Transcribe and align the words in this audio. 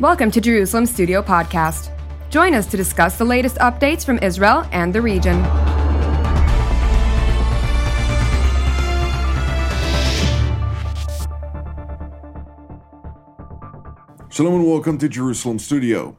Welcome 0.00 0.32
to 0.32 0.40
Jerusalem 0.40 0.86
Studio 0.86 1.22
Podcast. 1.22 1.92
Join 2.28 2.52
us 2.52 2.66
to 2.66 2.76
discuss 2.76 3.16
the 3.16 3.24
latest 3.24 3.58
updates 3.58 4.04
from 4.04 4.18
Israel 4.24 4.66
and 4.72 4.92
the 4.92 5.00
region. 5.00 5.40
Shalom 14.30 14.54
and 14.56 14.66
welcome 14.66 14.98
to 14.98 15.08
Jerusalem 15.08 15.60
Studio. 15.60 16.16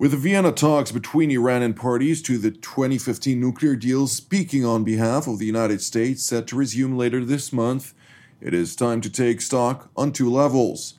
With 0.00 0.10
the 0.10 0.16
Vienna 0.16 0.50
talks 0.50 0.90
between 0.90 1.30
Iran 1.30 1.62
and 1.62 1.76
parties 1.76 2.22
to 2.22 2.38
the 2.38 2.50
2015 2.50 3.40
nuclear 3.40 3.76
deal 3.76 4.08
speaking 4.08 4.64
on 4.64 4.82
behalf 4.82 5.28
of 5.28 5.38
the 5.38 5.46
United 5.46 5.80
States 5.80 6.24
set 6.24 6.48
to 6.48 6.56
resume 6.56 6.98
later 6.98 7.24
this 7.24 7.52
month, 7.52 7.94
it 8.40 8.52
is 8.52 8.74
time 8.74 9.00
to 9.00 9.08
take 9.08 9.40
stock 9.40 9.90
on 9.96 10.10
two 10.10 10.28
levels. 10.28 10.94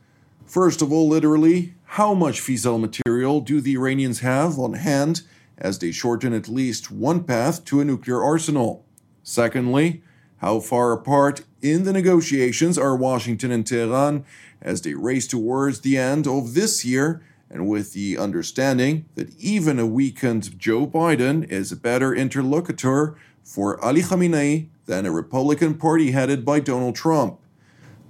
First 0.46 0.82
of 0.82 0.94
all, 0.94 1.10
literally, 1.10 1.76
how 1.94 2.12
much 2.12 2.42
fissile 2.42 2.80
material 2.80 3.40
do 3.40 3.62
the 3.62 3.76
Iranians 3.76 4.22
have 4.22 4.58
on 4.58 4.74
hand 4.74 5.22
as 5.60 5.78
they 5.78 5.92
shorten 5.92 6.34
at 6.34 6.50
least 6.50 6.90
one 6.90 7.24
path 7.24 7.64
to 7.64 7.80
a 7.80 7.86
nuclear 7.86 8.20
arsenal? 8.20 8.84
Secondly, 9.22 10.02
how 10.38 10.60
far 10.60 10.92
apart 10.92 11.44
in 11.62 11.84
the 11.84 11.94
negotiations 11.94 12.80
are 12.80 12.96
Washington 12.96 13.52
and 13.52 13.68
Tehran 13.68 14.26
as 14.60 14.82
they 14.82 14.96
race 14.96 15.28
towards 15.28 15.82
the 15.82 15.96
end 15.96 16.26
of 16.26 16.56
this 16.56 16.84
year 16.84 17.22
and 17.48 17.70
with 17.70 17.94
the 17.94 18.18
understanding 18.18 19.06
that 19.14 19.38
even 19.40 19.78
a 19.78 19.86
weakened 19.86 20.58
Joe 20.58 20.88
Biden 20.88 21.48
is 21.48 21.72
a 21.72 21.76
better 21.76 22.12
interlocutor 22.12 23.16
for 23.44 23.80
Ali 23.86 24.02
Khamenei 24.02 24.70
than 24.88 25.06
a 25.06 25.12
Republican 25.12 25.76
Party 25.76 26.10
headed 26.10 26.44
by 26.44 26.60
Donald 26.60 26.96
Trump. 26.96 27.40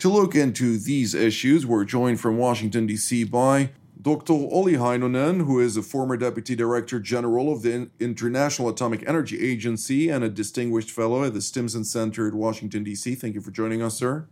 To 0.03 0.09
look 0.09 0.35
into 0.35 0.77
these 0.77 1.15
issues, 1.15 1.65
we're 1.65 1.85
joined 1.85 2.19
from 2.19 2.35
Washington, 2.37 2.85
D.C. 2.87 3.23
by 3.23 3.69
Dr. 4.01 4.33
Olli 4.33 4.73
Heinonen, 4.73 5.45
who 5.45 5.61
is 5.61 5.77
a 5.77 5.81
former 5.81 6.17
Deputy 6.17 6.57
Director 6.57 6.99
General 6.99 7.53
of 7.53 7.61
the 7.61 7.89
International 8.01 8.67
Atomic 8.67 9.07
Energy 9.07 9.39
Agency 9.49 10.09
and 10.09 10.21
a 10.21 10.27
distinguished 10.27 10.91
fellow 10.91 11.23
at 11.23 11.33
the 11.33 11.41
Stimson 11.41 11.85
Center 11.85 12.27
at 12.27 12.33
Washington, 12.33 12.83
D.C. 12.83 13.15
Thank 13.15 13.33
you 13.33 13.39
for 13.39 13.51
joining 13.51 13.81
us, 13.81 13.97
sir. 13.97 14.27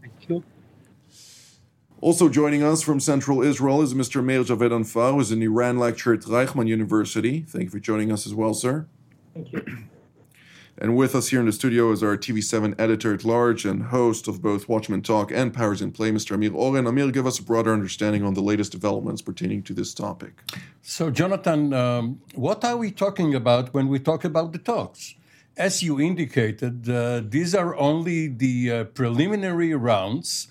Thank 0.00 0.28
you. 0.28 0.42
Also 2.00 2.28
joining 2.28 2.64
us 2.64 2.82
from 2.82 2.98
Central 2.98 3.42
Israel 3.42 3.82
is 3.82 3.94
Mr. 3.94 4.24
Meir 4.24 4.42
Javedanfar, 4.42 5.12
who 5.12 5.20
is 5.20 5.30
an 5.30 5.40
Iran 5.40 5.78
lecturer 5.78 6.14
at 6.14 6.22
Reichman 6.22 6.66
University. 6.66 7.42
Thank 7.46 7.66
you 7.66 7.70
for 7.70 7.78
joining 7.78 8.10
us 8.10 8.26
as 8.26 8.34
well, 8.34 8.54
sir. 8.54 8.88
Thank 9.34 9.52
you. 9.52 9.84
And 10.82 10.96
with 10.96 11.14
us 11.14 11.28
here 11.28 11.40
in 11.40 11.46
the 11.46 11.52
studio 11.52 11.92
is 11.92 12.02
our 12.02 12.16
TV7 12.16 12.74
editor 12.80 13.12
at 13.12 13.22
large 13.22 13.66
and 13.66 13.82
host 13.82 14.26
of 14.26 14.40
both 14.40 14.66
Watchmen 14.66 15.02
Talk 15.02 15.30
and 15.30 15.52
Powers 15.52 15.82
in 15.82 15.92
Play, 15.92 16.10
Mr. 16.10 16.32
Amir 16.32 16.54
Oren. 16.54 16.86
Amir, 16.86 17.10
give 17.10 17.26
us 17.26 17.38
a 17.38 17.42
broader 17.42 17.74
understanding 17.74 18.24
on 18.24 18.32
the 18.32 18.40
latest 18.40 18.72
developments 18.72 19.20
pertaining 19.20 19.62
to 19.64 19.74
this 19.74 19.92
topic. 19.92 20.40
So, 20.80 21.10
Jonathan, 21.10 21.74
um, 21.74 22.22
what 22.34 22.64
are 22.64 22.78
we 22.78 22.90
talking 22.90 23.34
about 23.34 23.74
when 23.74 23.88
we 23.88 23.98
talk 23.98 24.24
about 24.24 24.52
the 24.52 24.58
talks? 24.58 25.16
As 25.54 25.82
you 25.82 26.00
indicated, 26.00 26.88
uh, 26.88 27.20
these 27.28 27.54
are 27.54 27.76
only 27.76 28.28
the 28.28 28.72
uh, 28.72 28.84
preliminary 28.84 29.74
rounds 29.74 30.48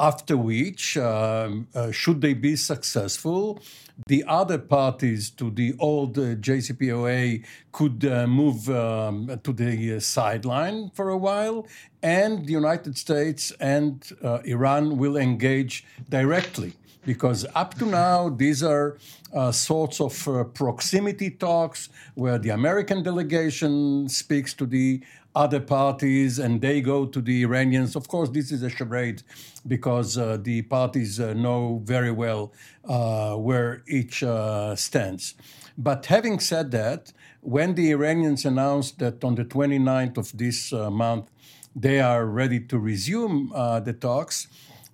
after 0.00 0.36
which, 0.36 0.96
um, 0.96 1.68
uh, 1.74 1.90
should 1.90 2.22
they 2.22 2.32
be 2.32 2.56
successful, 2.56 3.60
the 4.06 4.24
other 4.26 4.56
parties 4.58 5.28
to 5.28 5.50
the 5.50 5.74
old 5.78 6.18
uh, 6.18 6.34
JCPOA 6.36 7.44
could 7.70 8.04
uh, 8.06 8.26
move 8.26 8.70
um, 8.70 9.38
to 9.44 9.52
the 9.52 9.96
uh, 9.96 10.00
sideline 10.00 10.90
for 10.94 11.10
a 11.10 11.18
while, 11.18 11.66
and 12.02 12.46
the 12.46 12.52
United 12.52 12.96
States 12.96 13.52
and 13.60 14.10
uh, 14.22 14.38
Iran 14.44 14.96
will 14.96 15.18
engage 15.18 15.84
directly. 16.08 16.72
Because 17.04 17.46
up 17.54 17.74
to 17.74 17.86
now, 17.86 18.28
these 18.28 18.62
are 18.62 18.98
uh, 19.32 19.52
sorts 19.52 20.00
of 20.00 20.52
proximity 20.54 21.30
talks 21.30 21.88
where 22.14 22.38
the 22.38 22.50
American 22.50 23.02
delegation 23.02 24.08
speaks 24.08 24.52
to 24.54 24.66
the 24.66 25.00
other 25.34 25.60
parties 25.60 26.38
and 26.38 26.60
they 26.60 26.80
go 26.80 27.06
to 27.06 27.20
the 27.20 27.42
Iranians. 27.42 27.94
Of 27.94 28.08
course, 28.08 28.30
this 28.30 28.50
is 28.50 28.62
a 28.62 28.70
charade 28.70 29.22
because 29.66 30.18
uh, 30.18 30.38
the 30.40 30.62
parties 30.62 31.20
uh, 31.20 31.34
know 31.34 31.80
very 31.84 32.10
well 32.10 32.52
uh, 32.84 33.36
where 33.36 33.82
each 33.86 34.22
uh, 34.22 34.74
stands. 34.74 35.34
But 35.78 36.06
having 36.06 36.40
said 36.40 36.70
that, 36.72 37.12
when 37.40 37.74
the 37.74 37.90
Iranians 37.90 38.44
announced 38.44 38.98
that 38.98 39.22
on 39.24 39.36
the 39.36 39.44
29th 39.44 40.18
of 40.18 40.36
this 40.36 40.72
uh, 40.72 40.90
month 40.90 41.30
they 41.74 42.00
are 42.00 42.26
ready 42.26 42.58
to 42.58 42.78
resume 42.78 43.52
uh, 43.54 43.78
the 43.78 43.92
talks, 43.92 44.48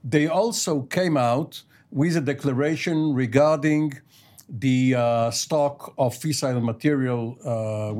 they 0.05 0.27
also 0.27 0.83
came 0.83 1.16
out 1.16 1.62
with 1.97 2.15
a 2.17 2.21
declaration 2.21 2.97
regarding 3.15 3.84
the 4.49 4.81
stock 5.33 5.77
of 5.99 6.15
fissile 6.23 6.62
material 6.62 7.23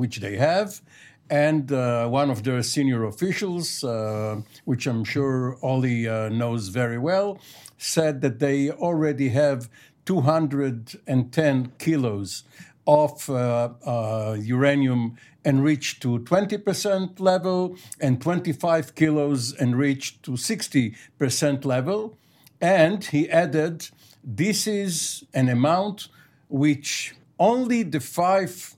which 0.01 0.15
they 0.25 0.35
have 0.37 0.81
and 1.29 1.71
uh, 1.71 2.07
one 2.07 2.29
of 2.29 2.43
their 2.43 2.63
senior 2.63 3.03
officials, 3.03 3.83
uh, 3.83 4.41
which 4.65 4.87
I'm 4.87 5.03
sure 5.03 5.57
Olli 5.61 6.07
uh, 6.07 6.29
knows 6.29 6.69
very 6.69 6.97
well, 6.97 7.39
said 7.77 8.21
that 8.21 8.39
they 8.39 8.71
already 8.71 9.29
have 9.29 9.69
210 10.05 11.71
kilos 11.77 12.43
of 12.85 13.29
uh, 13.29 13.69
uh, 13.85 14.37
uranium 14.39 15.17
enriched 15.43 16.01
to 16.01 16.19
20% 16.19 17.19
level 17.19 17.75
and 17.99 18.21
25 18.21 18.95
kilos 18.95 19.53
enriched 19.59 20.23
to 20.23 20.31
60% 20.31 21.65
level. 21.65 22.17
And 22.61 23.03
he 23.03 23.29
added, 23.29 23.89
this 24.23 24.67
is 24.67 25.23
an 25.33 25.49
amount 25.49 26.07
which 26.49 27.15
only 27.39 27.83
the 27.83 27.99
five 27.99 28.75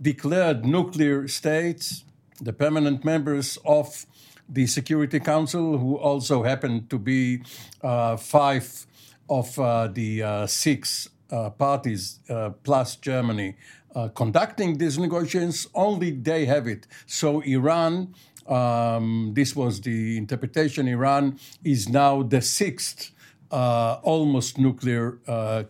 declared 0.00 0.64
nuclear 0.64 1.28
states, 1.28 2.04
the 2.40 2.52
permanent 2.52 3.04
members 3.04 3.58
of 3.64 4.06
the 4.48 4.66
Security 4.66 5.20
Council, 5.20 5.78
who 5.78 5.96
also 5.96 6.42
happen 6.42 6.86
to 6.88 6.98
be 6.98 7.42
uh, 7.82 8.16
five 8.16 8.86
of 9.28 9.56
uh, 9.58 9.86
the 9.86 10.22
uh, 10.22 10.46
six 10.46 11.08
uh, 11.30 11.50
parties 11.50 12.18
uh, 12.28 12.50
plus 12.64 12.96
Germany 12.96 13.54
uh, 13.94 14.08
conducting 14.08 14.78
these 14.78 14.98
negotiations, 14.98 15.66
only 15.74 16.10
they 16.10 16.44
have 16.46 16.66
it. 16.66 16.86
So 17.06 17.40
Iran, 17.40 18.14
um, 18.46 19.32
this 19.34 19.54
was 19.54 19.80
the 19.80 20.16
interpretation, 20.16 20.88
Iran 20.88 21.38
is 21.64 21.88
now 21.88 22.22
the 22.22 22.40
sixth 22.40 23.12
almost 23.50 24.58
nuclear 24.58 25.18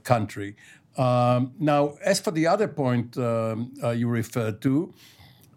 country. 0.02 0.56
Um, 0.96 1.52
now, 1.58 1.94
as 2.04 2.20
for 2.20 2.30
the 2.30 2.46
other 2.46 2.68
point 2.68 3.16
um, 3.16 3.72
uh, 3.82 3.90
you 3.90 4.08
referred 4.08 4.60
to, 4.62 4.92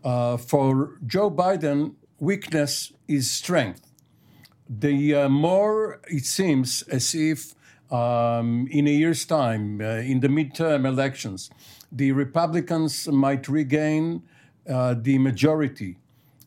uh, 0.03 0.37
for 0.37 0.99
Joe 1.05 1.31
Biden, 1.31 1.95
weakness 2.19 2.93
is 3.07 3.31
strength. 3.31 3.81
The 4.69 5.15
uh, 5.15 5.29
more 5.29 5.99
it 6.07 6.25
seems 6.25 6.83
as 6.83 7.13
if 7.13 7.55
um, 7.91 8.67
in 8.71 8.87
a 8.87 8.91
year's 8.91 9.25
time, 9.25 9.81
uh, 9.81 9.97
in 9.97 10.19
the 10.19 10.27
midterm 10.27 10.85
elections, 10.85 11.49
the 11.91 12.11
Republicans 12.11 13.07
might 13.07 13.47
regain 13.47 14.23
uh, 14.67 14.95
the 14.97 15.17
majority 15.17 15.97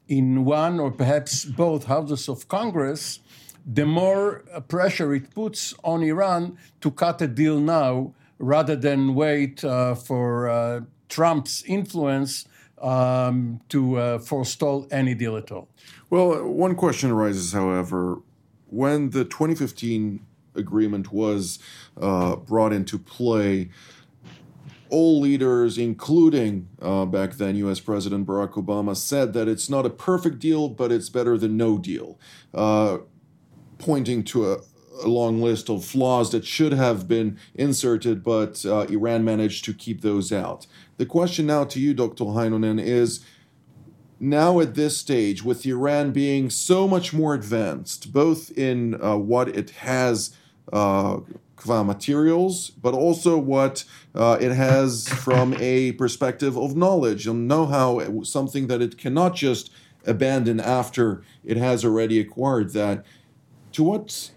in 0.08 0.44
one 0.44 0.80
or 0.80 0.90
perhaps 0.90 1.44
both 1.44 1.84
houses 1.84 2.28
of 2.28 2.48
Congress, 2.48 3.20
the 3.66 3.84
more 3.84 4.44
pressure 4.68 5.12
it 5.14 5.34
puts 5.34 5.74
on 5.82 6.02
Iran 6.02 6.56
to 6.80 6.90
cut 6.90 7.20
a 7.20 7.26
deal 7.26 7.58
now 7.58 8.14
rather 8.38 8.76
than 8.76 9.14
wait 9.14 9.64
uh, 9.64 9.94
for 9.94 10.48
uh, 10.48 10.80
Trump's 11.08 11.64
influence 11.64 12.46
um, 12.80 13.60
to 13.68 13.96
uh, 13.96 14.18
forestall 14.18 14.86
any 14.90 15.14
deal 15.14 15.36
at 15.36 15.50
all. 15.50 15.68
Well, 16.10 16.46
one 16.46 16.74
question 16.74 17.10
arises, 17.10 17.52
however, 17.52 18.20
when 18.68 19.10
the 19.10 19.24
2015 19.24 20.20
agreement 20.54 21.12
was 21.12 21.58
uh, 22.00 22.36
brought 22.36 22.72
into 22.72 22.98
play, 22.98 23.70
all 24.88 25.20
leaders, 25.20 25.78
including 25.78 26.68
uh, 26.80 27.04
back 27.04 27.34
then 27.34 27.56
US 27.56 27.80
President 27.80 28.26
Barack 28.26 28.52
Obama, 28.52 28.96
said 28.96 29.32
that 29.32 29.48
it's 29.48 29.68
not 29.68 29.84
a 29.84 29.90
perfect 29.90 30.38
deal, 30.38 30.68
but 30.68 30.92
it's 30.92 31.08
better 31.08 31.36
than 31.36 31.56
no 31.56 31.78
deal, 31.78 32.18
uh, 32.54 32.98
pointing 33.78 34.24
to 34.24 34.52
a, 34.52 34.58
a 35.02 35.08
long 35.08 35.40
list 35.40 35.68
of 35.68 35.84
flaws 35.84 36.30
that 36.32 36.44
should 36.44 36.72
have 36.72 37.06
been 37.06 37.38
inserted, 37.54 38.22
but 38.22 38.64
uh, 38.64 38.86
Iran 38.88 39.24
managed 39.24 39.64
to 39.66 39.74
keep 39.74 40.00
those 40.00 40.32
out. 40.32 40.66
The 40.96 41.06
question 41.06 41.46
now 41.46 41.64
to 41.64 41.80
you, 41.80 41.94
Dr. 41.94 42.24
Heinonen, 42.24 42.80
is 42.80 43.24
now 44.18 44.60
at 44.60 44.74
this 44.74 44.96
stage, 44.96 45.44
with 45.44 45.66
Iran 45.66 46.12
being 46.12 46.48
so 46.48 46.88
much 46.88 47.12
more 47.12 47.34
advanced, 47.34 48.12
both 48.12 48.50
in 48.56 49.00
uh, 49.02 49.16
what 49.16 49.48
it 49.48 49.70
has 49.70 50.34
uh, 50.72 51.18
materials, 51.66 52.70
but 52.70 52.94
also 52.94 53.36
what 53.36 53.84
uh, 54.14 54.38
it 54.40 54.52
has 54.52 55.08
from 55.08 55.54
a 55.58 55.92
perspective 55.92 56.56
of 56.56 56.76
knowledge 56.76 57.26
and 57.26 57.48
know-how, 57.48 58.22
something 58.22 58.68
that 58.68 58.80
it 58.80 58.96
cannot 58.96 59.34
just 59.34 59.70
abandon 60.06 60.60
after 60.60 61.22
it 61.44 61.56
has 61.56 61.84
already 61.84 62.20
acquired 62.20 62.72
that. 62.72 63.04
To 63.76 63.82
what 63.82 64.30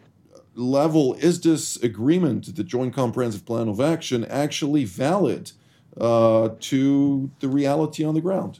level 0.53 1.13
is 1.13 1.39
this 1.39 1.77
agreement, 1.77 2.53
the 2.57 2.63
Joint 2.65 2.93
Comprehensive 2.93 3.45
Plan 3.45 3.69
of 3.69 3.79
Action, 3.79 4.25
actually 4.25 4.83
valid 4.83 5.53
uh, 5.95 6.49
to 6.59 7.31
the 7.39 7.47
reality 7.47 8.03
on 8.03 8.15
the 8.15 8.19
ground? 8.19 8.59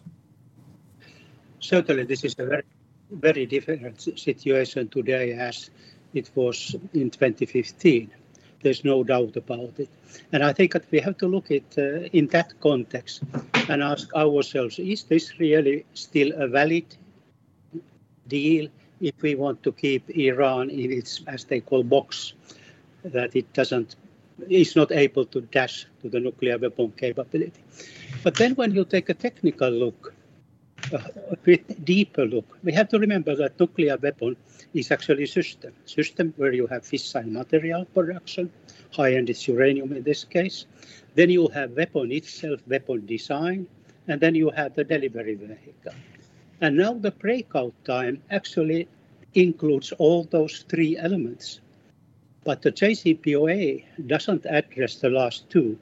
Certainly, 1.60 2.06
this 2.06 2.24
is 2.24 2.34
a 2.40 2.46
very, 2.46 2.64
very 3.12 3.46
different 3.46 4.00
situation 4.18 4.88
today 4.88 5.34
as 5.34 5.70
it 6.14 6.32
was 6.34 6.74
in 6.94 7.10
2015. 7.10 8.10
There's 8.62 8.86
no 8.86 9.04
doubt 9.04 9.36
about 9.36 9.74
it. 9.80 9.90
And 10.32 10.46
I 10.46 10.54
think 10.54 10.72
that 10.72 10.90
we 10.92 11.02
have 11.02 11.18
to 11.18 11.28
look 11.28 11.52
at 11.52 11.78
uh, 11.78 12.08
in 12.14 12.28
that 12.28 12.54
context 12.62 13.22
and 13.68 13.84
ask 13.84 14.16
ourselves, 14.16 14.80
is 14.80 15.04
this 15.04 15.42
really 15.42 15.86
still 15.94 16.32
a 16.38 16.48
valid 16.48 16.86
deal 18.30 18.70
if 19.02 19.22
we 19.22 19.36
want 19.36 19.64
to 19.64 19.72
keep 19.72 20.10
Iran 20.10 20.70
in 20.70 20.92
its, 20.92 21.22
as 21.28 21.46
they 21.46 21.60
call, 21.60 21.84
box, 21.84 22.34
that 23.04 23.36
it 23.36 23.52
doesn't, 23.54 23.96
is 24.50 24.76
not 24.76 24.92
able 24.92 25.26
to 25.26 25.42
dash 25.42 25.86
to 26.02 26.10
the 26.10 26.20
nuclear 26.20 26.58
weapon 26.58 26.92
capability. 26.98 27.64
But 28.24 28.36
then 28.36 28.56
when 28.56 28.74
you 28.74 28.86
take 28.86 29.10
a 29.10 29.14
technical 29.14 29.70
look, 29.70 30.14
a 30.92 31.38
bit 31.44 31.86
deeper 31.86 32.26
look, 32.26 32.58
we 32.64 32.72
have 32.74 32.90
to 32.90 33.00
remember 33.00 33.36
that 33.36 33.60
nuclear 33.60 33.98
weapon 33.98 34.36
is 34.74 34.92
actually 34.92 35.24
a 35.24 35.28
system. 35.28 35.74
System 35.86 36.34
where 36.38 36.54
you 36.54 36.68
have 36.68 36.84
fissile 36.84 37.30
material 37.30 37.86
production, 37.86 38.52
high-end 38.94 39.30
is 39.30 39.48
uranium 39.48 39.92
in 39.94 40.04
this 40.04 40.24
case. 40.24 40.66
Then 41.16 41.30
you 41.30 41.48
have 41.50 41.72
weapon 41.72 42.12
itself, 42.12 42.62
weapon 42.68 43.06
design, 43.06 43.68
and 44.08 44.20
then 44.20 44.36
you 44.36 44.50
have 44.52 44.74
the 44.76 44.84
delivery 44.84 45.36
vehicle. 45.36 45.94
And 46.62 46.76
now 46.76 46.94
the 46.94 47.12
breakout 47.12 47.74
time 47.86 48.22
actually 48.30 48.88
includes 49.34 49.94
all 49.94 50.26
those 50.26 50.66
three 50.68 50.98
elements. 50.98 51.62
But 52.44 52.62
the 52.62 52.72
JCPOA 52.72 53.84
doesn't 54.08 54.46
address 54.46 54.96
the 54.96 55.10
last 55.10 55.50
two, 55.50 55.78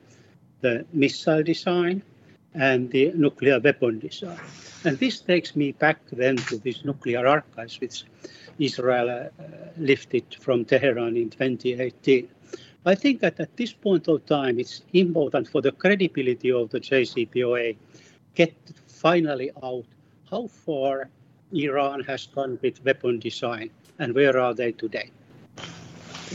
the 0.61 0.85
missile 0.93 1.43
design 1.43 2.03
and 2.53 2.91
the 2.91 3.11
nuclear 3.13 3.59
weapon 3.59 3.99
design. 3.99 4.39
And 4.83 4.97
this 4.97 5.19
takes 5.19 5.55
me 5.55 5.71
back 5.71 5.99
then 6.11 6.37
to 6.37 6.57
these 6.57 6.85
nuclear 6.85 7.25
archives, 7.27 7.79
which 7.79 8.03
Israel 8.59 9.09
uh, 9.09 9.43
lifted 9.77 10.25
from 10.39 10.65
Tehran 10.65 11.17
in 11.17 11.29
2018. 11.29 12.27
I 12.85 12.95
think 12.95 13.19
that 13.21 13.39
at 13.39 13.55
this 13.57 13.73
point 13.73 14.07
of 14.07 14.25
time, 14.25 14.59
it's 14.59 14.81
important 14.93 15.49
for 15.49 15.61
the 15.61 15.71
credibility 15.71 16.51
of 16.51 16.69
the 16.69 16.79
JCPOA 16.79 17.75
get 18.33 18.55
finally 18.87 19.51
out 19.61 19.85
how 20.29 20.47
far 20.47 21.09
Iran 21.51 22.03
has 22.03 22.27
gone 22.27 22.59
with 22.61 22.83
weapon 22.83 23.19
design 23.19 23.69
and 23.99 24.13
where 24.13 24.37
are 24.37 24.53
they 24.53 24.71
today. 24.71 25.11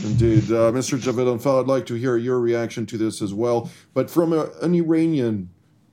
Indeed. 0.03 0.45
Uh, 0.45 0.71
Mr. 0.71 0.97
Javedanfar, 0.97 1.61
I'd 1.61 1.67
like 1.67 1.85
to 1.85 1.93
hear 1.93 2.17
your 2.17 2.39
reaction 2.39 2.85
to 2.87 2.97
this 2.97 3.21
as 3.21 3.33
well. 3.33 3.69
But 3.93 4.09
from 4.09 4.33
a, 4.33 4.49
an 4.61 4.73
Iranian 4.73 5.49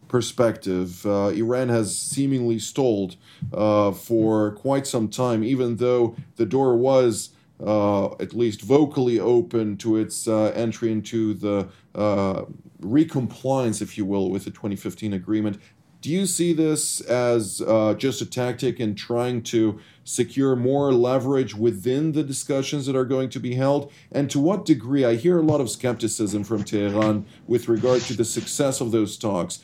perspective, 0.09 1.05
uh, 1.05 1.29
Iran 1.29 1.69
has 1.69 1.97
seemingly 1.97 2.59
stalled 2.59 3.17
uh, 3.53 3.93
for 3.93 4.53
quite 4.53 4.87
some 4.87 5.09
time, 5.09 5.45
even 5.45 5.77
though 5.77 6.17
the 6.37 6.47
door 6.47 6.77
was 6.77 7.31
uh, 7.65 8.15
at 8.15 8.33
least 8.35 8.63
vocally 8.63 9.21
open 9.21 9.77
to 9.77 9.99
its 9.99 10.27
uh, 10.27 10.45
entry 10.55 10.91
into 10.91 11.35
the 11.35 11.69
uh, 11.95 12.45
recompliance, 12.81 13.83
if 13.83 13.99
you 13.99 14.07
will, 14.07 14.31
with 14.31 14.45
the 14.45 14.51
2015 14.51 15.13
agreement. 15.13 15.61
Do 16.01 16.09
you 16.09 16.25
see 16.25 16.55
this 16.55 17.03
as 17.03 17.61
uh, 17.61 17.93
just 17.95 18.23
a 18.23 18.27
tactic 18.27 18.81
in 18.81 18.95
trying 18.95 19.43
to 19.45 19.81
secure 20.05 20.57
more 20.57 20.95
leverage 20.95 21.55
within 21.55 22.13
the 22.13 22.23
discussions 22.23 22.87
that 22.87 22.97
are 22.97 23.05
going 23.05 23.29
to 23.31 23.39
be 23.39 23.55
held? 23.55 23.93
And 24.11 24.31
to 24.31 24.41
what 24.41 24.65
degree? 24.65 25.05
I 25.05 25.17
hear 25.17 25.39
a 25.39 25.43
lot 25.43 25.61
of 25.61 25.69
skepticism 25.69 26.45
from 26.45 26.65
Tehran 26.65 27.27
with 27.47 27.69
regard 27.69 28.01
to 28.03 28.15
the 28.15 28.25
success 28.25 28.81
of 28.81 28.93
those 28.93 29.19
talks. 29.19 29.63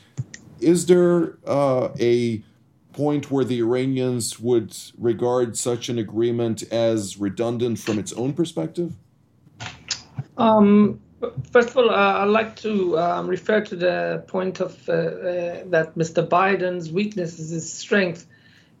Is 0.59 0.85
there 0.85 1.37
uh, 1.47 1.89
a 1.99 2.43
point 2.93 3.31
where 3.31 3.45
the 3.45 3.59
Iranians 3.59 4.39
would 4.39 4.75
regard 4.97 5.57
such 5.57 5.89
an 5.89 5.97
agreement 5.97 6.61
as 6.71 7.17
redundant 7.17 7.79
from 7.79 7.97
its 7.97 8.13
own 8.13 8.33
perspective? 8.33 8.93
Um, 10.37 10.99
First 11.51 11.69
of 11.69 11.77
all, 11.77 11.89
uh, 11.89 12.19
I'd 12.21 12.25
like 12.25 12.55
to 12.57 12.97
um, 12.99 13.27
refer 13.27 13.61
to 13.61 13.75
the 13.75 14.23
point 14.27 14.59
of 14.59 14.77
uh, 14.87 14.93
uh, 14.93 15.63
that 15.67 15.95
Mr. 15.95 16.27
Biden's 16.27 16.91
weakness 16.91 17.39
is 17.39 17.49
his 17.49 17.73
strength. 17.73 18.27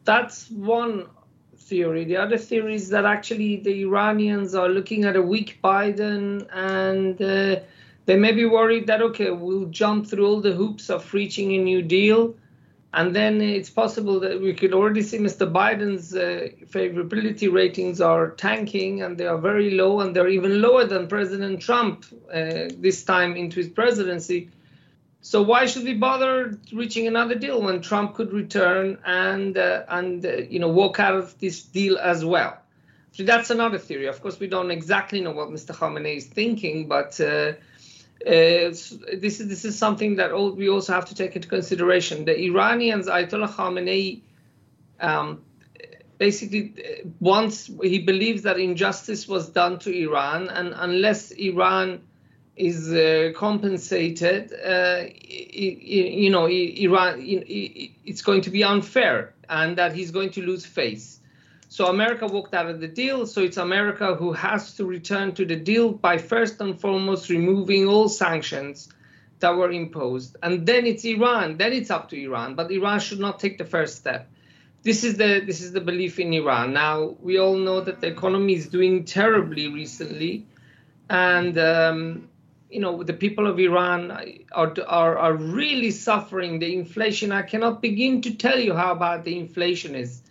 That's 0.05 0.49
one 0.51 1.07
theory. 1.55 2.05
The 2.05 2.17
other 2.17 2.37
theory 2.37 2.75
is 2.75 2.89
that 2.89 3.05
actually 3.05 3.57
the 3.57 3.81
Iranians 3.81 4.53
are 4.53 4.69
looking 4.69 5.05
at 5.05 5.15
a 5.15 5.21
weak 5.21 5.59
Biden 5.63 6.47
and 6.53 7.19
uh, 7.19 7.61
they 8.05 8.15
may 8.15 8.31
be 8.33 8.45
worried 8.45 8.85
that, 8.87 9.01
okay, 9.01 9.31
we'll 9.31 9.65
jump 9.65 10.07
through 10.07 10.27
all 10.27 10.39
the 10.39 10.53
hoops 10.53 10.89
of 10.91 11.11
reaching 11.13 11.53
a 11.53 11.57
new 11.57 11.81
deal 11.81 12.35
and 12.93 13.15
then 13.15 13.41
it's 13.41 13.69
possible 13.69 14.21
that 14.21 14.41
we 14.41 14.53
could 14.53 14.73
already 14.73 15.01
see 15.01 15.17
Mr. 15.17 15.51
Biden's 15.51 16.15
uh, 16.15 16.47
favorability 16.67 17.51
ratings 17.51 17.99
are 17.99 18.31
tanking 18.31 19.01
and 19.01 19.17
they 19.17 19.27
are 19.27 19.37
very 19.37 19.71
low, 19.71 19.99
and 19.99 20.15
they're 20.15 20.29
even 20.29 20.61
lower 20.61 20.85
than 20.85 21.07
President 21.07 21.61
Trump 21.61 22.05
uh, 22.33 22.69
this 22.77 23.03
time 23.03 23.35
into 23.35 23.57
his 23.57 23.69
presidency. 23.69 24.49
So 25.21 25.41
why 25.41 25.65
should 25.65 25.83
we 25.83 25.95
bother 25.95 26.57
reaching 26.71 27.07
another 27.07 27.35
deal 27.35 27.61
when 27.61 27.81
Trump 27.81 28.15
could 28.15 28.31
return 28.31 28.97
and 29.05 29.57
uh, 29.57 29.83
and 29.89 30.25
uh, 30.25 30.37
you 30.49 30.59
know 30.59 30.69
walk 30.69 30.99
out 30.99 31.15
of 31.15 31.37
this 31.39 31.63
deal 31.63 31.97
as 31.97 32.23
well? 32.23 32.57
So 33.11 33.23
that's 33.23 33.49
another 33.49 33.79
theory. 33.79 34.05
Of 34.05 34.21
course, 34.21 34.39
we 34.39 34.47
don't 34.47 34.71
exactly 34.71 35.19
know 35.19 35.31
what 35.31 35.49
Mr. 35.49 35.75
Khamenei 35.75 36.17
is 36.17 36.27
thinking, 36.27 36.87
but 36.87 37.19
uh, 38.25 38.29
this 38.29 39.39
is 39.39 39.47
this 39.47 39.65
is 39.65 39.77
something 39.77 40.15
that 40.15 40.31
all, 40.31 40.51
we 40.51 40.69
also 40.69 40.93
have 40.93 41.05
to 41.05 41.15
take 41.15 41.35
into 41.35 41.47
consideration. 41.47 42.25
The 42.25 42.39
Iranians, 42.45 43.07
Ayatollah 43.07 43.49
Khamenei, 43.49 44.21
um, 44.99 45.43
basically 46.17 46.73
uh, 46.77 47.07
once 47.19 47.69
he 47.81 47.99
believes 47.99 48.41
that 48.43 48.59
injustice 48.59 49.27
was 49.27 49.49
done 49.49 49.79
to 49.79 49.91
Iran, 49.91 50.49
and 50.49 50.73
unless 50.75 51.31
Iran 51.31 52.01
is 52.55 52.91
uh, 52.91 53.33
compensated, 53.35 54.51
uh, 54.51 55.03
you 55.23 56.31
know, 56.31 56.47
Iran, 56.47 57.19
it's 57.19 58.23
going 58.23 58.41
to 58.41 58.49
be 58.49 58.63
unfair, 58.63 59.35
and 59.47 59.77
that 59.77 59.93
he's 59.93 60.09
going 60.09 60.31
to 60.31 60.41
lose 60.41 60.65
face. 60.65 61.16
So 61.77 61.85
America 61.85 62.25
walked 62.25 62.55
out 62.55 62.65
of 62.65 62.79
the 62.79 62.87
deal. 62.87 63.27
So 63.27 63.43
it's 63.43 63.57
America 63.57 64.15
who 64.15 64.33
has 64.33 64.73
to 64.77 64.85
return 64.85 65.35
to 65.35 65.45
the 65.45 65.55
deal 65.55 65.91
by 65.91 66.17
first 66.17 66.59
and 66.59 66.81
foremost 66.81 67.29
removing 67.29 67.87
all 67.87 68.09
sanctions 68.09 68.89
that 69.41 69.55
were 69.55 69.69
imposed. 69.69 70.37
And 70.41 70.65
then 70.65 70.87
it's 70.87 71.05
Iran. 71.05 71.57
Then 71.57 71.73
it's 71.73 71.91
up 71.91 72.09
to 72.09 72.19
Iran. 72.19 72.55
But 72.55 72.71
Iran 72.71 72.99
should 72.99 73.19
not 73.19 73.39
take 73.39 73.59
the 73.59 73.63
first 73.63 73.95
step. 73.95 74.27
This 74.81 75.03
is 75.03 75.17
the 75.17 75.43
this 75.45 75.61
is 75.61 75.71
the 75.71 75.79
belief 75.79 76.17
in 76.17 76.33
Iran. 76.33 76.73
Now 76.73 77.15
we 77.21 77.37
all 77.37 77.57
know 77.57 77.79
that 77.81 78.01
the 78.01 78.07
economy 78.07 78.55
is 78.55 78.67
doing 78.69 79.05
terribly 79.05 79.67
recently, 79.67 80.47
and 81.11 81.59
um, 81.59 82.27
you 82.71 82.79
know 82.79 83.03
the 83.03 83.13
people 83.13 83.45
of 83.45 83.59
Iran 83.59 84.09
are, 84.51 84.73
are 84.87 85.17
are 85.17 85.35
really 85.35 85.91
suffering 85.91 86.57
the 86.57 86.73
inflation. 86.73 87.31
I 87.31 87.43
cannot 87.43 87.83
begin 87.83 88.21
to 88.21 88.33
tell 88.33 88.57
you 88.57 88.73
how 88.73 88.95
bad 88.95 89.25
the 89.25 89.37
inflation 89.37 89.93
is. 89.93 90.23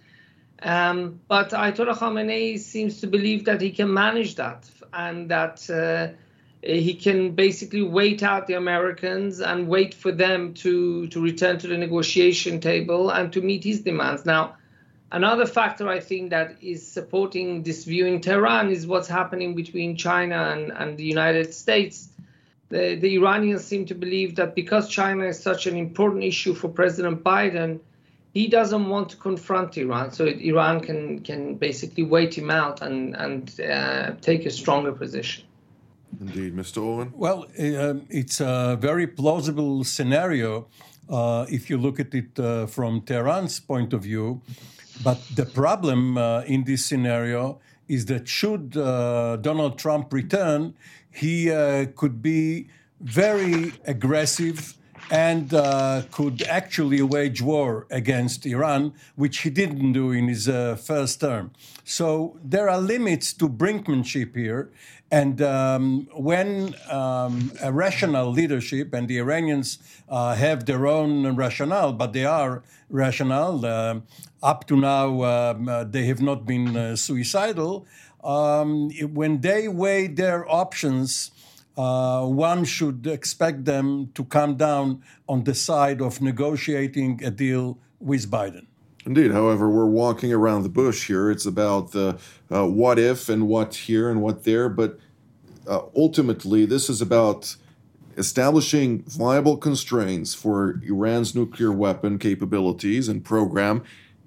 Um, 0.63 1.21
but 1.29 1.51
Ayatollah 1.51 1.99
Khamenei 1.99 2.59
seems 2.59 3.01
to 3.01 3.07
believe 3.07 3.45
that 3.45 3.61
he 3.61 3.71
can 3.71 3.93
manage 3.93 4.37
that 4.37 4.69
and 4.93 5.31
that 5.31 5.69
uh, 5.69 6.15
he 6.63 6.95
can 6.95 7.33
basically 7.33 7.83
wait 7.83 8.23
out 8.23 8.47
the 8.47 8.55
Americans 8.55 9.41
and 9.41 9.69
wait 9.69 9.95
for 9.95 10.13
them 10.13 10.55
to, 10.55 11.07
to 11.09 11.21
return 11.23 11.59
to 11.59 11.69
the 11.69 11.77
negotiation 11.77 12.61
table 12.61 13.11
and 13.11 13.33
to 13.35 13.41
meet 13.41 13.65
his 13.65 13.83
demands. 13.83 14.25
Now, 14.25 14.57
another 15.13 15.47
factor 15.47 15.89
I 15.89 16.01
think 16.01 16.31
that 16.31 16.57
is 16.63 16.87
supporting 16.87 17.63
this 17.63 17.85
view 17.85 18.07
in 18.07 18.21
Tehran 18.21 18.71
is 18.71 18.87
what's 18.87 19.09
happening 19.09 19.55
between 19.55 19.97
China 19.97 20.55
and, 20.55 20.73
and 20.73 20.97
the 20.97 21.05
United 21.05 21.53
States. 21.53 22.09
The, 22.71 22.97
the 22.97 23.15
Iranians 23.15 23.65
seem 23.65 23.87
to 23.87 23.95
believe 23.95 24.37
that 24.37 24.55
because 24.55 24.89
China 24.89 25.27
is 25.27 25.41
such 25.41 25.67
an 25.67 25.77
important 25.77 26.25
issue 26.25 26.55
for 26.55 26.69
President 26.69 27.23
Biden, 27.23 27.81
he 28.37 28.47
doesn't 28.49 28.87
want 28.95 29.09
to 29.09 29.17
confront 29.17 29.79
Iran, 29.79 30.13
so 30.13 30.23
Iran 30.27 30.77
can 30.87 31.21
can 31.29 31.43
basically 31.67 32.05
wait 32.17 32.33
him 32.41 32.51
out 32.51 32.77
and 32.87 33.17
and 33.25 33.43
uh, 33.61 34.07
take 34.29 34.43
a 34.51 34.51
stronger 34.51 34.93
position. 34.93 35.45
Indeed, 36.21 36.53
Mr. 36.55 36.79
Oren. 36.83 37.13
Well, 37.25 37.41
um, 37.85 37.97
it's 38.21 38.39
a 38.41 38.77
very 38.89 39.07
plausible 39.07 39.85
scenario 39.85 40.51
uh, 41.09 41.47
if 41.49 41.71
you 41.71 41.79
look 41.79 41.99
at 41.99 42.15
it 42.15 42.39
uh, 42.39 42.67
from 42.67 43.01
Tehran's 43.09 43.59
point 43.73 43.93
of 43.95 44.03
view. 44.03 44.43
But 45.03 45.19
the 45.41 45.47
problem 45.63 46.01
uh, 46.19 46.55
in 46.55 46.65
this 46.65 46.85
scenario 46.85 47.59
is 47.89 48.05
that 48.07 48.29
should 48.29 48.77
uh, 48.77 49.37
Donald 49.49 49.79
Trump 49.79 50.13
return, 50.13 50.75
he 51.11 51.51
uh, 51.51 51.87
could 52.01 52.21
be 52.23 52.69
very 53.01 53.73
aggressive 53.85 54.77
and 55.11 55.55
uh, 55.55 56.03
could 56.11 56.43
actually 56.43 57.03
wage 57.03 57.41
war 57.41 57.87
against 57.91 58.45
Iran, 58.47 58.93
which 59.15 59.39
he 59.39 59.51
didn't 59.51 59.93
do 59.93 60.11
in 60.11 60.29
his 60.29 60.49
uh, 60.49 60.77
first 60.77 61.21
term. 61.21 61.53
So 61.85 62.39
there 62.43 62.69
are 62.69 62.81
limits 62.81 63.33
to 63.35 63.49
brinkmanship 63.49 64.35
here. 64.35 64.71
And 65.11 65.41
um, 65.41 66.09
when 66.17 66.75
um, 66.91 67.53
a 67.63 67.73
rational 67.73 68.33
leadership, 68.33 68.93
and 68.93 69.07
the 69.07 69.19
Iranians 69.19 69.79
uh, 70.09 70.35
have 70.35 70.67
their 70.67 70.89
own 70.89 71.37
rationale, 71.37 71.93
but 71.93 72.13
they 72.13 72.25
are 72.25 72.65
rational, 72.91 73.65
uh, 73.65 74.01
up 74.43 74.67
to 74.67 74.77
now 74.77 75.23
um, 75.23 75.69
uh, 75.69 75.85
they 75.85 76.07
have 76.07 76.21
not 76.21 76.45
been 76.45 76.77
uh, 76.77 76.97
suicidal. 76.97 77.87
Um, 78.25 78.91
when 79.15 79.41
they 79.43 79.69
weigh 79.69 80.09
their 80.09 80.51
options, 80.51 81.31
uh, 81.77 82.25
one 82.27 82.65
should 82.65 83.07
expect 83.07 83.65
them 83.65 84.11
to 84.15 84.25
come 84.25 84.57
down 84.57 85.03
on 85.29 85.45
the 85.45 85.55
side 85.55 86.01
of 86.01 86.21
negotiating 86.21 87.23
a 87.23 87.31
deal 87.31 87.79
with 88.01 88.31
Biden. 88.31 88.67
Indeed. 89.05 89.31
However, 89.31 89.71
we're 89.71 89.87
walking 89.87 90.33
around 90.33 90.65
the 90.65 90.69
bush 90.69 91.07
here. 91.07 91.31
It's 91.31 91.47
about 91.47 91.93
the 91.93 92.19
uh, 92.51 92.67
what 92.67 92.99
if 92.99 93.29
and 93.29 93.47
what 93.47 93.75
here 93.75 94.11
and 94.11 94.21
what 94.21 94.45
there. 94.45 94.69
But 94.69 94.99
uh, 95.67 95.83
ultimately, 95.95 96.67
this 96.67 96.91
is 96.91 97.01
about 97.01 97.57
establishing 98.17 99.03
viable 99.03 99.59
constraints 99.59 100.35
for 100.35 100.81
Iran's 100.85 101.35
nuclear 101.35 101.71
weapon 101.71 102.19
capabilities 102.19 103.09
and 103.09 103.25
program 103.25 103.85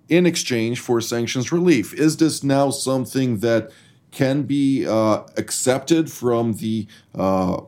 in 0.08 0.26
exchange 0.26 0.80
for 0.80 1.02
sanctions 1.02 1.52
relief. 1.52 1.94
Is 1.94 2.18
this 2.18 2.44
now 2.44 2.70
something 2.70 3.40
that 3.40 3.72
can 4.12 4.44
be 4.44 4.88
uh, 4.88 5.24
accepted 5.38 6.12
from 6.12 6.54
the 6.54 6.88
uh, 7.16 7.62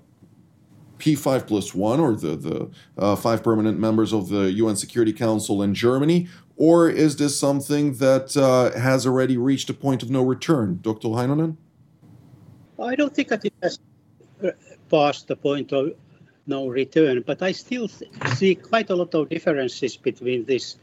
P5 1.00 1.48
plus 1.48 1.74
one 1.74 2.00
or 2.00 2.15
the, 2.15 2.36
the 2.36 2.69
uh, 2.98 3.15
five 3.15 3.43
permanent 3.43 3.79
members 3.79 4.13
of 4.13 4.29
the 4.29 4.51
UN 4.51 4.75
Security 4.75 5.13
Council 5.13 5.62
in 5.63 5.74
Germany? 5.74 6.27
Or 6.57 6.89
is 6.89 7.15
this 7.15 7.38
something 7.39 7.93
that 7.93 8.38
uh, 8.38 8.77
has 8.77 9.07
already 9.07 9.38
reached 9.38 9.69
a 9.69 9.74
point 9.74 10.03
of 10.03 10.12
no 10.12 10.21
return? 10.21 10.79
Dr. 10.81 11.07
Heinonen? 11.07 11.57
I 12.79 12.95
don't 12.95 13.13
think 13.13 13.29
that 13.29 13.43
it 13.45 13.53
has 13.63 13.79
uh, 14.43 14.51
passed 14.89 15.27
the 15.27 15.36
point 15.36 15.71
of 15.74 15.93
no 16.48 16.67
return, 16.67 17.24
but 17.25 17.41
I 17.41 17.51
still 17.51 17.88
see 18.36 18.55
quite 18.55 18.89
a 18.89 18.95
lot 18.95 19.13
of 19.15 19.29
differences 19.29 19.98
between 19.98 20.45
these 20.45 20.77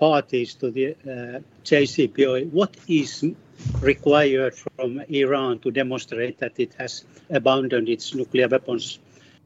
parties 0.00 0.54
to 0.54 0.70
the 0.70 0.86
uh, 0.92 1.40
JCPOA. 1.64 2.50
What 2.50 2.74
is 2.88 3.24
required 3.80 4.54
from 4.54 5.00
Iran 5.08 5.58
to 5.60 5.70
demonstrate 5.70 6.38
that 6.38 6.54
it 6.58 6.72
has 6.78 7.04
abandoned 7.28 7.88
its 7.88 8.14
nuclear 8.14 8.48
weapons 8.48 8.98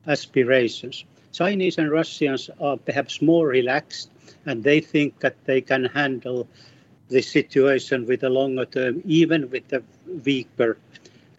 aspirations. 0.07 1.05
Chinese 1.33 1.79
and 1.79 1.91
Russians 1.91 2.49
are 2.61 2.77
perhaps 2.77 3.21
more 3.21 3.49
relaxed 3.49 4.11
and 4.47 4.63
they 4.63 4.81
think 4.81 5.19
that 5.21 5.37
they 5.45 5.61
can 5.61 5.87
handle 5.87 6.47
the 7.09 7.23
situation 7.23 8.07
with 8.07 8.23
a 8.23 8.31
longer 8.31 8.65
term, 8.65 9.03
even 9.05 9.51
with 9.51 9.73
a 9.73 9.83
weaker 10.25 10.79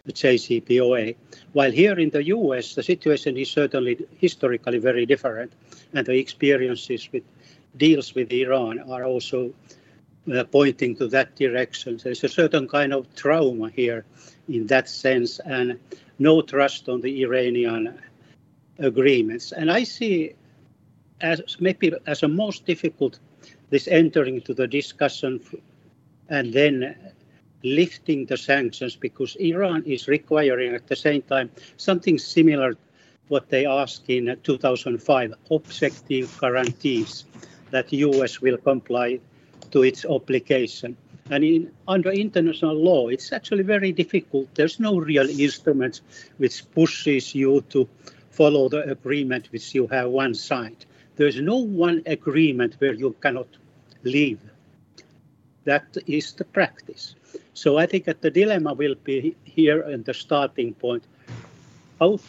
JCPOA. 0.08 1.16
While 1.52 1.72
here 1.72 1.98
in 1.98 2.10
the 2.10 2.24
US, 2.24 2.74
the 2.74 2.82
situation 2.82 3.36
is 3.36 3.50
certainly 3.50 3.98
historically 4.18 4.78
very 4.78 5.06
different, 5.06 5.52
and 5.92 6.06
the 6.06 6.16
experiences 6.18 7.08
with 7.12 7.24
deals 7.76 8.14
with 8.14 8.32
Iran 8.32 8.80
are 8.90 9.04
also 9.04 9.52
uh, 10.32 10.44
pointing 10.44 10.96
to 10.96 11.06
that 11.08 11.36
direction. 11.36 12.00
There's 12.02 12.24
a 12.24 12.28
certain 12.28 12.68
kind 12.68 12.92
of 12.92 13.14
trauma 13.14 13.70
here 13.70 14.04
in 14.48 14.66
that 14.68 14.88
sense, 14.88 15.40
and 15.40 15.78
no 16.18 16.42
trust 16.42 16.88
on 16.88 17.00
the 17.00 17.22
Iranian 17.22 17.98
agreements. 18.78 19.52
And 19.52 19.70
I 19.70 19.84
see 19.84 20.34
as 21.20 21.40
maybe 21.60 21.92
as 22.06 22.22
a 22.22 22.28
most 22.28 22.66
difficult 22.66 23.18
this 23.70 23.88
entering 23.88 24.36
into 24.36 24.54
the 24.54 24.66
discussion 24.66 25.40
and 26.28 26.52
then 26.52 26.94
lifting 27.62 28.26
the 28.26 28.36
sanctions 28.36 28.96
because 28.96 29.34
Iran 29.36 29.82
is 29.84 30.08
requiring 30.08 30.74
at 30.74 30.86
the 30.86 30.96
same 30.96 31.22
time 31.22 31.50
something 31.76 32.18
similar 32.18 32.76
what 33.28 33.48
they 33.48 33.66
asked 33.66 34.04
in 34.08 34.36
2005 34.44 35.34
objective 35.50 36.38
guarantees 36.40 37.24
that 37.70 37.92
US 37.92 38.40
will 38.40 38.56
comply 38.56 39.20
to 39.70 39.82
its 39.82 40.04
obligation. 40.04 40.96
And 41.30 41.42
in, 41.42 41.72
under 41.88 42.10
international 42.10 42.74
law, 42.74 43.08
it's 43.08 43.32
actually 43.32 43.64
very 43.64 43.92
difficult. 43.92 44.54
There's 44.54 44.78
no 44.78 44.98
real 44.98 45.28
instrument 45.28 46.00
which 46.38 46.70
pushes 46.70 47.34
you 47.34 47.62
to 47.70 47.88
follow 48.30 48.68
the 48.68 48.88
agreement 48.90 49.48
which 49.50 49.74
you 49.74 49.86
have 49.88 50.10
one 50.10 50.34
side. 50.34 50.84
There's 51.16 51.40
no 51.40 51.56
one 51.56 52.02
agreement 52.06 52.76
where 52.78 52.94
you 52.94 53.16
cannot 53.20 53.48
leave. 54.04 54.38
That 55.64 55.96
is 56.06 56.32
the 56.34 56.44
practice. 56.44 57.16
So 57.54 57.78
I 57.78 57.86
think 57.86 58.04
that 58.04 58.20
the 58.20 58.30
dilemma 58.30 58.74
will 58.74 58.94
be 58.94 59.34
here 59.44 59.80
in 59.82 60.04
the 60.04 60.14
starting 60.14 60.74
point. 60.74 61.04
How, 61.98 62.20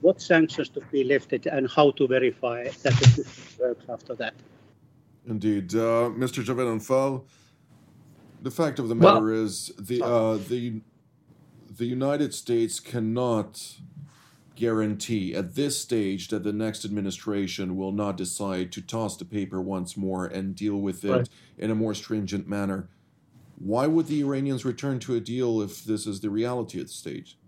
what 0.00 0.20
sanctions 0.20 0.70
to 0.70 0.80
be 0.90 1.04
lifted 1.04 1.46
and 1.46 1.70
how 1.70 1.92
to 1.92 2.08
verify 2.08 2.64
that 2.64 2.94
the 2.94 3.04
system 3.04 3.34
works 3.60 3.84
after 3.88 4.14
that. 4.16 4.34
Indeed, 5.26 5.74
uh, 5.74 6.10
Mr. 6.10 6.44
Javedanfar. 6.44 7.22
The 8.42 8.50
fact 8.50 8.78
of 8.78 8.88
the 8.88 8.94
matter 8.94 9.26
well, 9.26 9.44
is 9.44 9.72
the 9.78 10.02
uh, 10.02 10.36
the 10.36 10.80
the 11.70 11.86
United 11.86 12.34
States 12.34 12.80
cannot 12.80 13.76
guarantee 14.54 15.34
at 15.34 15.54
this 15.54 15.78
stage 15.80 16.28
that 16.28 16.42
the 16.42 16.52
next 16.52 16.84
administration 16.84 17.76
will 17.76 17.92
not 17.92 18.16
decide 18.16 18.70
to 18.72 18.82
toss 18.82 19.16
the 19.16 19.24
paper 19.24 19.60
once 19.60 19.96
more 19.96 20.26
and 20.26 20.54
deal 20.54 20.76
with 20.76 21.04
it 21.04 21.10
right. 21.10 21.28
in 21.56 21.70
a 21.70 21.74
more 21.74 21.94
stringent 21.94 22.46
manner. 22.46 22.88
Why 23.58 23.86
would 23.86 24.06
the 24.08 24.20
Iranians 24.20 24.64
return 24.64 24.98
to 25.00 25.14
a 25.14 25.20
deal 25.20 25.62
if 25.62 25.84
this 25.84 26.06
is 26.06 26.20
the 26.20 26.30
reality 26.30 26.80
at 26.80 26.88
the 26.88 26.92
stage? 26.92 27.38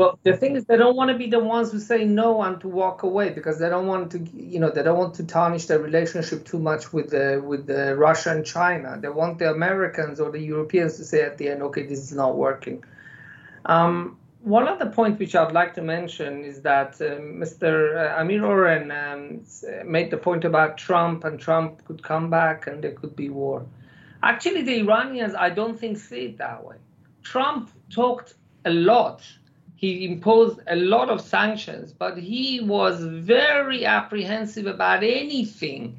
Well, 0.00 0.18
the 0.22 0.34
thing 0.34 0.56
is, 0.56 0.64
they 0.64 0.78
don't 0.78 0.96
want 0.96 1.10
to 1.10 1.18
be 1.18 1.26
the 1.26 1.40
ones 1.40 1.70
who 1.72 1.78
say 1.78 2.06
no 2.06 2.40
and 2.40 2.58
to 2.62 2.68
walk 2.68 3.02
away 3.02 3.28
because 3.28 3.58
they 3.58 3.68
don't 3.68 3.86
want 3.86 4.12
to, 4.12 4.18
you 4.18 4.58
know, 4.58 4.70
they 4.70 4.82
don't 4.82 4.96
want 4.96 5.12
to 5.16 5.24
tarnish 5.24 5.66
their 5.66 5.78
relationship 5.78 6.46
too 6.46 6.58
much 6.58 6.90
with 6.90 7.10
the 7.10 7.42
with 7.44 7.66
the 7.66 7.94
Russia 7.96 8.30
and 8.30 8.46
China. 8.46 8.98
They 8.98 9.10
want 9.10 9.38
the 9.40 9.50
Americans 9.50 10.18
or 10.18 10.30
the 10.30 10.40
Europeans 10.40 10.96
to 10.96 11.04
say 11.04 11.20
at 11.20 11.36
the 11.36 11.50
end, 11.50 11.60
okay, 11.64 11.84
this 11.84 11.98
is 11.98 12.14
not 12.14 12.34
working. 12.34 12.82
Um, 13.66 14.16
one 14.42 14.66
other 14.68 14.86
point 14.86 15.18
which 15.18 15.34
I'd 15.34 15.52
like 15.52 15.74
to 15.74 15.82
mention 15.82 16.46
is 16.46 16.62
that 16.62 16.94
uh, 17.02 17.20
Mr. 17.42 17.70
Uh, 18.00 18.22
Amir 18.22 18.42
Oren 18.42 18.90
um, 18.90 19.44
made 19.84 20.10
the 20.10 20.16
point 20.16 20.46
about 20.46 20.78
Trump 20.78 21.24
and 21.24 21.38
Trump 21.38 21.84
could 21.84 22.02
come 22.02 22.30
back 22.30 22.66
and 22.66 22.82
there 22.82 22.92
could 22.92 23.14
be 23.14 23.28
war. 23.28 23.66
Actually, 24.22 24.62
the 24.62 24.78
Iranians, 24.80 25.34
I 25.34 25.50
don't 25.50 25.78
think, 25.78 25.98
see 25.98 26.24
it 26.24 26.38
that 26.38 26.64
way. 26.64 26.76
Trump 27.22 27.70
talked 27.90 28.32
a 28.64 28.70
lot 28.70 29.22
he 29.80 30.04
imposed 30.04 30.60
a 30.66 30.76
lot 30.76 31.08
of 31.08 31.22
sanctions, 31.22 31.90
but 31.90 32.18
he 32.18 32.60
was 32.60 33.02
very 33.02 33.86
apprehensive 33.86 34.66
about 34.66 35.02
anything 35.02 35.98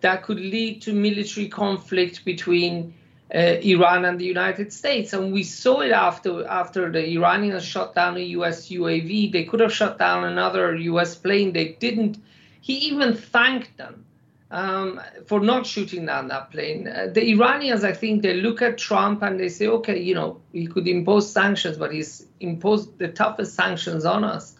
that 0.00 0.22
could 0.22 0.38
lead 0.38 0.80
to 0.82 0.92
military 0.92 1.48
conflict 1.48 2.24
between 2.24 2.94
uh, 3.34 3.38
Iran 3.38 4.04
and 4.04 4.20
the 4.20 4.24
United 4.24 4.72
States. 4.72 5.12
And 5.12 5.32
we 5.32 5.42
saw 5.42 5.80
it 5.80 5.90
after 5.90 6.46
after 6.46 6.92
the 6.92 7.04
Iranians 7.16 7.64
shot 7.64 7.96
down 7.96 8.16
a 8.16 8.26
US 8.38 8.68
UAV. 8.68 9.32
They 9.32 9.42
could 9.42 9.58
have 9.58 9.72
shot 9.72 9.98
down 9.98 10.22
another 10.22 10.76
US 10.76 11.16
plane. 11.16 11.52
They 11.52 11.70
didn't. 11.80 12.18
He 12.60 12.74
even 12.90 13.16
thanked 13.16 13.76
them 13.76 14.04
um, 14.50 15.00
for 15.26 15.40
not 15.40 15.66
shooting 15.66 16.06
down 16.06 16.28
that 16.28 16.50
plane. 16.50 16.86
Uh, 16.88 17.08
the 17.12 17.30
Iranians, 17.30 17.82
I 17.84 17.92
think, 17.92 18.22
they 18.22 18.34
look 18.34 18.62
at 18.62 18.78
Trump 18.78 19.22
and 19.22 19.40
they 19.40 19.48
say, 19.48 19.66
okay, 19.66 20.00
you 20.00 20.14
know, 20.14 20.40
he 20.52 20.66
could 20.66 20.86
impose 20.86 21.30
sanctions, 21.30 21.76
but 21.76 21.92
he's 21.92 22.26
imposed 22.40 22.98
the 22.98 23.08
toughest 23.08 23.54
sanctions 23.54 24.04
on 24.04 24.22
us. 24.22 24.54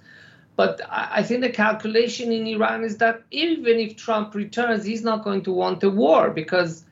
But 0.57 0.81
I, 0.91 1.09
I 1.17 1.23
think 1.23 1.43
the 1.43 1.51
calculation 1.51 2.33
in 2.33 2.47
Iran 2.47 2.83
is 2.83 2.99
that 2.99 3.23
even 3.31 3.79
if 3.79 3.97
Trump 3.97 4.35
returns, 4.35 4.85
he's 4.85 5.05
not 5.05 5.23
going 5.23 5.43
to 5.43 5.53
want 5.53 5.85
a 5.85 5.91
war 5.91 6.31
because 6.31 6.85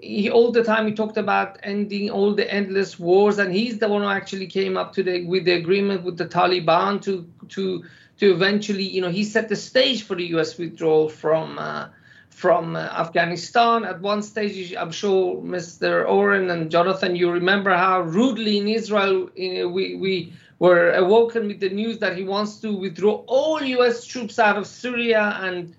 he, 0.00 0.28
all 0.28 0.50
the 0.50 0.64
time 0.64 0.88
he 0.88 0.94
talked 0.94 1.18
about 1.18 1.60
ending 1.62 2.10
all 2.10 2.34
the 2.34 2.52
endless 2.52 2.98
wars, 2.98 3.38
and 3.38 3.52
he's 3.52 3.78
the 3.78 3.88
one 3.88 4.02
who 4.02 4.08
actually 4.08 4.48
came 4.48 4.76
up 4.76 4.94
to 4.94 5.04
the 5.04 5.24
with 5.26 5.44
the 5.44 5.52
agreement 5.52 6.02
with 6.02 6.18
the 6.18 6.26
Taliban 6.26 7.00
to 7.02 7.30
to 7.50 7.84
to 8.18 8.32
eventually, 8.32 8.82
you 8.82 9.00
know, 9.00 9.10
he 9.10 9.22
set 9.22 9.48
the 9.48 9.54
stage 9.54 10.02
for 10.02 10.16
the 10.16 10.24
U.S. 10.28 10.58
withdrawal 10.58 11.08
from. 11.08 11.56
Uh, 11.56 11.88
from 12.32 12.76
uh, 12.76 12.80
Afghanistan. 12.80 13.84
At 13.84 14.00
one 14.00 14.22
stage, 14.22 14.74
I'm 14.74 14.90
sure 14.90 15.36
Mr. 15.42 16.08
Oren 16.08 16.50
and 16.50 16.70
Jonathan, 16.70 17.14
you 17.14 17.30
remember 17.30 17.70
how 17.70 18.00
rudely 18.00 18.58
in 18.58 18.68
Israel 18.68 19.24
uh, 19.24 19.68
we, 19.68 19.94
we 19.96 20.32
were 20.58 20.92
awoken 20.92 21.46
with 21.48 21.60
the 21.60 21.68
news 21.70 21.98
that 21.98 22.16
he 22.16 22.24
wants 22.24 22.60
to 22.60 22.74
withdraw 22.74 23.22
all 23.26 23.62
U.S. 23.62 24.04
troops 24.04 24.38
out 24.38 24.56
of 24.56 24.66
Syria 24.66 25.38
and 25.42 25.74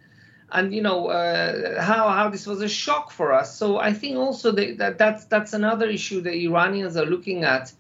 and 0.52 0.74
you 0.74 0.82
know 0.82 1.08
uh, 1.08 1.82
how 1.82 2.08
how 2.10 2.30
this 2.30 2.46
was 2.46 2.62
a 2.62 2.70
shock 2.70 3.12
for 3.12 3.34
us. 3.34 3.58
So 3.58 3.80
I 3.80 3.92
think 3.92 4.18
also 4.18 4.52
that, 4.52 4.78
that 4.78 4.98
that's 4.98 5.26
that's 5.26 5.54
another 5.54 5.90
issue 5.90 6.22
that 6.22 6.34
Iranians 6.34 6.96
are 6.96 7.06
looking 7.06 7.44
at. 7.44 7.74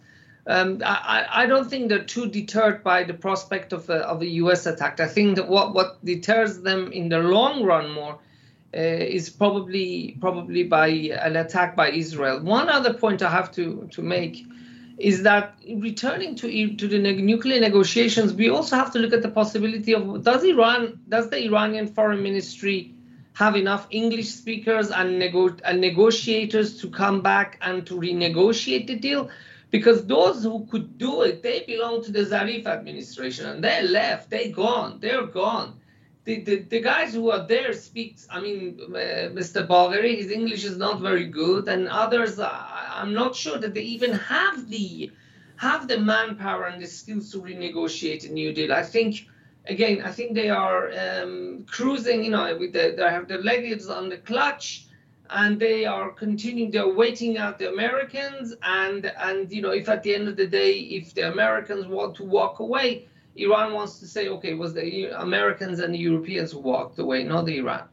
um, 0.48 0.82
I, 0.86 1.25
I 1.44 1.46
don't 1.46 1.70
think 1.70 1.89
they're 1.89 2.03
too 2.03 2.27
deterred 2.27 2.84
by 2.84 3.03
the 3.03 3.13
prospect 3.13 3.72
of 3.74 3.89
a, 3.89 4.00
of 4.08 4.22
a 4.22 4.27
U.S. 4.44 4.65
attack. 4.65 5.00
I 5.00 5.08
think 5.08 5.36
that 5.38 5.48
what, 5.48 5.74
what 5.74 6.03
deters 6.03 6.62
them 6.62 6.92
in 6.92 7.10
the 7.10 7.20
long 7.20 7.63
run 7.63 7.92
more 7.92 8.20
uh, 8.75 8.80
is 9.18 9.30
probably 9.30 10.18
probably 10.20 10.63
by 10.63 10.88
an 10.88 11.36
attack 11.36 11.75
by 11.75 11.92
Israel. 11.92 12.39
One 12.39 12.70
other 12.70 12.94
point 12.94 13.22
I 13.22 13.30
have 13.30 13.51
to 13.53 13.88
to 13.92 14.01
make 14.01 14.46
is 14.98 15.24
that 15.24 15.56
returning 15.75 16.36
to 16.36 16.75
to 16.75 16.88
the 16.88 17.00
nuclear 17.00 17.60
negotiations, 17.60 18.34
we 18.34 18.50
also 18.50 18.75
have 18.75 18.92
to 18.94 19.00
look 19.00 19.13
at 19.13 19.22
the 19.22 19.30
possibility 19.30 19.94
of 19.94 20.24
does 20.24 20.44
Iran 20.44 21.00
does 21.10 21.30
the 21.30 21.44
Iranian 21.46 21.88
foreign 21.88 22.24
ministry 22.24 22.94
have 23.34 23.56
enough 23.56 23.88
English 23.89 24.30
speakers 24.30 24.92
and, 24.92 25.18
nego- 25.18 25.58
and 25.65 25.82
negotiators 25.82 26.80
to 26.82 26.88
come 26.88 27.22
back 27.22 27.58
and 27.63 27.86
to 27.88 27.96
renegotiate 27.96 28.86
the 28.88 28.96
deal? 28.96 29.30
because 29.74 30.06
those 30.06 30.44
who 30.44 30.68
could 30.68 31.00
do 31.00 31.24
it, 31.24 31.42
they 31.42 31.63
belong 31.65 32.03
to 32.03 32.12
the 32.12 32.20
Zarif 32.20 32.68
administration, 32.68 33.48
and 33.48 33.63
they 33.63 33.82
left, 33.82 34.30
they 34.30 34.51
gone, 34.51 35.00
they're 35.01 35.25
gone. 35.25 35.74
The, 36.25 36.42
the, 36.42 36.60
the 36.60 36.80
guys 36.80 37.13
who 37.13 37.32
are 37.32 37.46
there 37.46 37.74
speaks, 37.74 38.27
I 38.32 38.39
mean, 38.39 38.80
uh, 38.82 39.30
Mr. 39.39 39.68
Bagheri, 39.68 40.15
his 40.15 40.32
English 40.32 40.63
is 40.63 40.77
not 40.77 41.01
very 41.01 41.25
good, 41.25 41.68
and 41.68 41.89
others, 41.89 42.39
uh, 42.39 42.50
I'm 42.50 43.13
not 43.13 43.36
sure 43.36 43.58
that 43.58 43.74
they 43.74 43.82
even 43.82 44.13
have 44.13 44.70
the 44.70 45.12
have 45.58 45.88
the 45.88 46.00
manpower 46.00 46.65
and 46.65 46.82
the 46.82 46.88
skills 46.88 47.32
to 47.32 47.39
renegotiate 47.39 48.27
a 48.30 48.34
new 48.34 48.53
deal. 48.53 48.74
I 48.74 48.84
think, 48.84 49.27
again, 49.68 50.01
I 50.01 50.12
think 50.12 50.34
they 50.34 50.50
are 50.50 50.92
um, 51.03 51.65
cruising, 51.70 52.24
you 52.24 52.32
know, 52.32 52.58
with 52.58 52.74
the, 52.74 52.96
they 52.98 53.03
have 53.03 53.27
the 53.27 53.38
legs 53.38 53.88
on 53.88 54.10
the 54.10 54.18
clutch, 54.18 54.88
and 55.30 55.60
they 55.60 55.86
are 55.86 56.12
continuing 56.12 56.70
they're 56.72 56.94
waiting 56.94 57.38
out 57.38 57.58
the 57.58 57.70
americans 57.70 58.53
and 58.63 59.06
and 59.20 59.51
you 59.51 59.62
know 59.62 59.72
if 59.72 59.89
at 59.89 60.03
the 60.03 60.13
end 60.13 60.27
of 60.27 60.36
the 60.36 60.46
day 60.46 60.72
if 60.74 61.13
the 61.13 61.32
americans 61.32 61.88
want 61.88 62.15
to 62.15 62.24
walk 62.24 62.60
away 62.60 63.08
iran 63.36 63.74
wants 63.74 64.00
to 64.00 64.08
say 64.08 64.28
okay 64.28 64.52
it 64.52 64.58
was 64.58 64.74
the 64.74 65.06
americans 65.22 65.80
and 65.80 65.94
the 65.94 65.98
europeans 65.98 66.52
who 66.52 66.60
walked 66.60 67.00
away 67.00 67.24
not 67.24 67.46
the 67.46 67.58
iran 67.58 67.84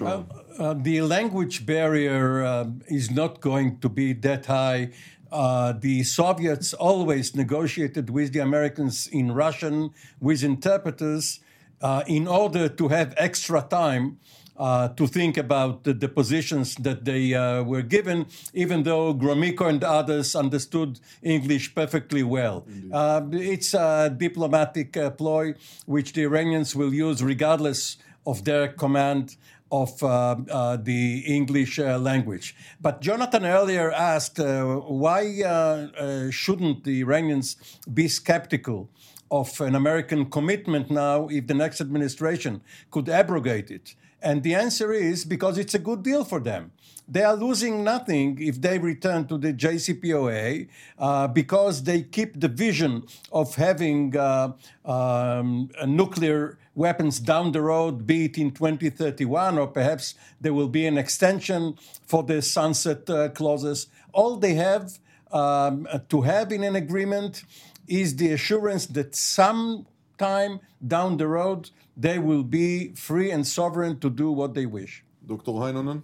uh, 0.00 0.22
uh, 0.58 0.74
the 0.74 1.02
language 1.02 1.66
barrier 1.66 2.42
uh, 2.42 2.66
is 2.88 3.10
not 3.10 3.40
going 3.40 3.78
to 3.80 3.88
be 3.88 4.12
that 4.14 4.46
high. 4.46 4.90
Uh, 5.30 5.72
the 5.72 6.02
Soviets 6.02 6.72
always 6.74 7.34
negotiated 7.34 8.10
with 8.10 8.32
the 8.32 8.38
Americans 8.38 9.06
in 9.06 9.32
Russian 9.32 9.90
with 10.20 10.42
interpreters 10.42 11.40
uh, 11.80 12.04
in 12.06 12.28
order 12.28 12.68
to 12.68 12.88
have 12.88 13.14
extra 13.16 13.62
time 13.62 14.18
uh, 14.62 14.88
to 14.94 15.08
think 15.08 15.36
about 15.36 15.82
the, 15.82 15.92
the, 15.92 16.08
positions 16.08 16.76
that 16.76 17.04
they 17.04 17.34
uh, 17.34 17.64
were 17.64 17.82
given, 17.82 18.26
even 18.54 18.84
though 18.84 19.12
Gromyko 19.12 19.68
and 19.68 19.82
others 19.82 20.36
understood 20.36 21.00
English 21.20 21.74
perfectly 21.74 22.22
well. 22.22 22.64
Uh, 22.92 23.22
it's 23.32 23.74
a 23.74 24.08
diplomatic 24.16 24.96
uh, 24.96 25.10
ploy 25.10 25.54
which 25.86 26.12
the 26.12 26.22
Iranians 26.22 26.76
will 26.76 26.94
use 26.94 27.24
regardless 27.24 27.96
of 28.24 28.44
their 28.44 28.68
command 28.68 29.36
of 29.72 30.00
uh, 30.04 30.76
the 30.76 31.24
English 31.26 31.80
uh, 31.80 31.98
language. 31.98 32.54
But 32.80 33.00
Jonathan 33.00 33.44
earlier 33.44 33.90
asked 33.90 34.38
uh, 34.38 34.76
why 34.76 35.42
uh, 35.42 36.30
shouldn't 36.30 36.84
the 36.84 37.00
Iranians 37.00 37.56
be 37.92 38.06
skeptical 38.06 38.90
of 39.28 39.60
an 39.60 39.74
American 39.74 40.30
commitment 40.30 40.88
now 40.88 41.26
if 41.28 41.48
the 41.48 41.54
next 41.54 41.80
administration 41.80 42.60
could 42.92 43.08
abrogate 43.08 43.72
it? 43.72 43.96
And 44.22 44.42
the 44.42 44.54
answer 44.54 44.92
is 44.92 45.24
because 45.24 45.58
it's 45.58 45.74
a 45.74 45.78
good 45.78 46.02
deal 46.02 46.24
for 46.24 46.40
them. 46.40 46.72
They 47.08 47.24
are 47.24 47.34
losing 47.34 47.82
nothing 47.82 48.40
if 48.40 48.60
they 48.60 48.78
return 48.78 49.26
to 49.26 49.36
the 49.36 49.52
JCPOA 49.52 50.68
uh, 50.98 51.28
because 51.28 51.82
they 51.82 52.02
keep 52.02 52.40
the 52.40 52.48
vision 52.48 53.04
of 53.32 53.56
having 53.56 54.16
uh, 54.16 54.52
um, 54.84 55.70
nuclear 55.86 56.58
weapons 56.74 57.18
down 57.18 57.52
the 57.52 57.60
road, 57.60 58.06
be 58.06 58.26
it 58.26 58.38
in 58.38 58.52
2031 58.52 59.58
or 59.58 59.66
perhaps 59.66 60.14
there 60.40 60.54
will 60.54 60.68
be 60.68 60.86
an 60.86 60.96
extension 60.96 61.76
for 62.06 62.22
the 62.22 62.40
sunset 62.40 63.10
uh, 63.10 63.28
clauses. 63.30 63.88
All 64.12 64.36
they 64.36 64.54
have 64.54 64.98
um, 65.32 65.88
to 66.08 66.22
have 66.22 66.52
in 66.52 66.62
an 66.62 66.76
agreement 66.76 67.42
is 67.88 68.16
the 68.16 68.32
assurance 68.32 68.86
that 68.86 69.14
sometime 69.14 70.60
down 70.86 71.16
the 71.16 71.26
road 71.26 71.70
they 71.96 72.18
will 72.18 72.42
be 72.42 72.94
free 72.94 73.30
and 73.30 73.46
sovereign 73.46 73.98
to 74.00 74.10
do 74.10 74.32
what 74.32 74.54
they 74.54 74.66
wish. 74.66 75.04
Dr. 75.26 75.52
Heinonen? 75.52 76.02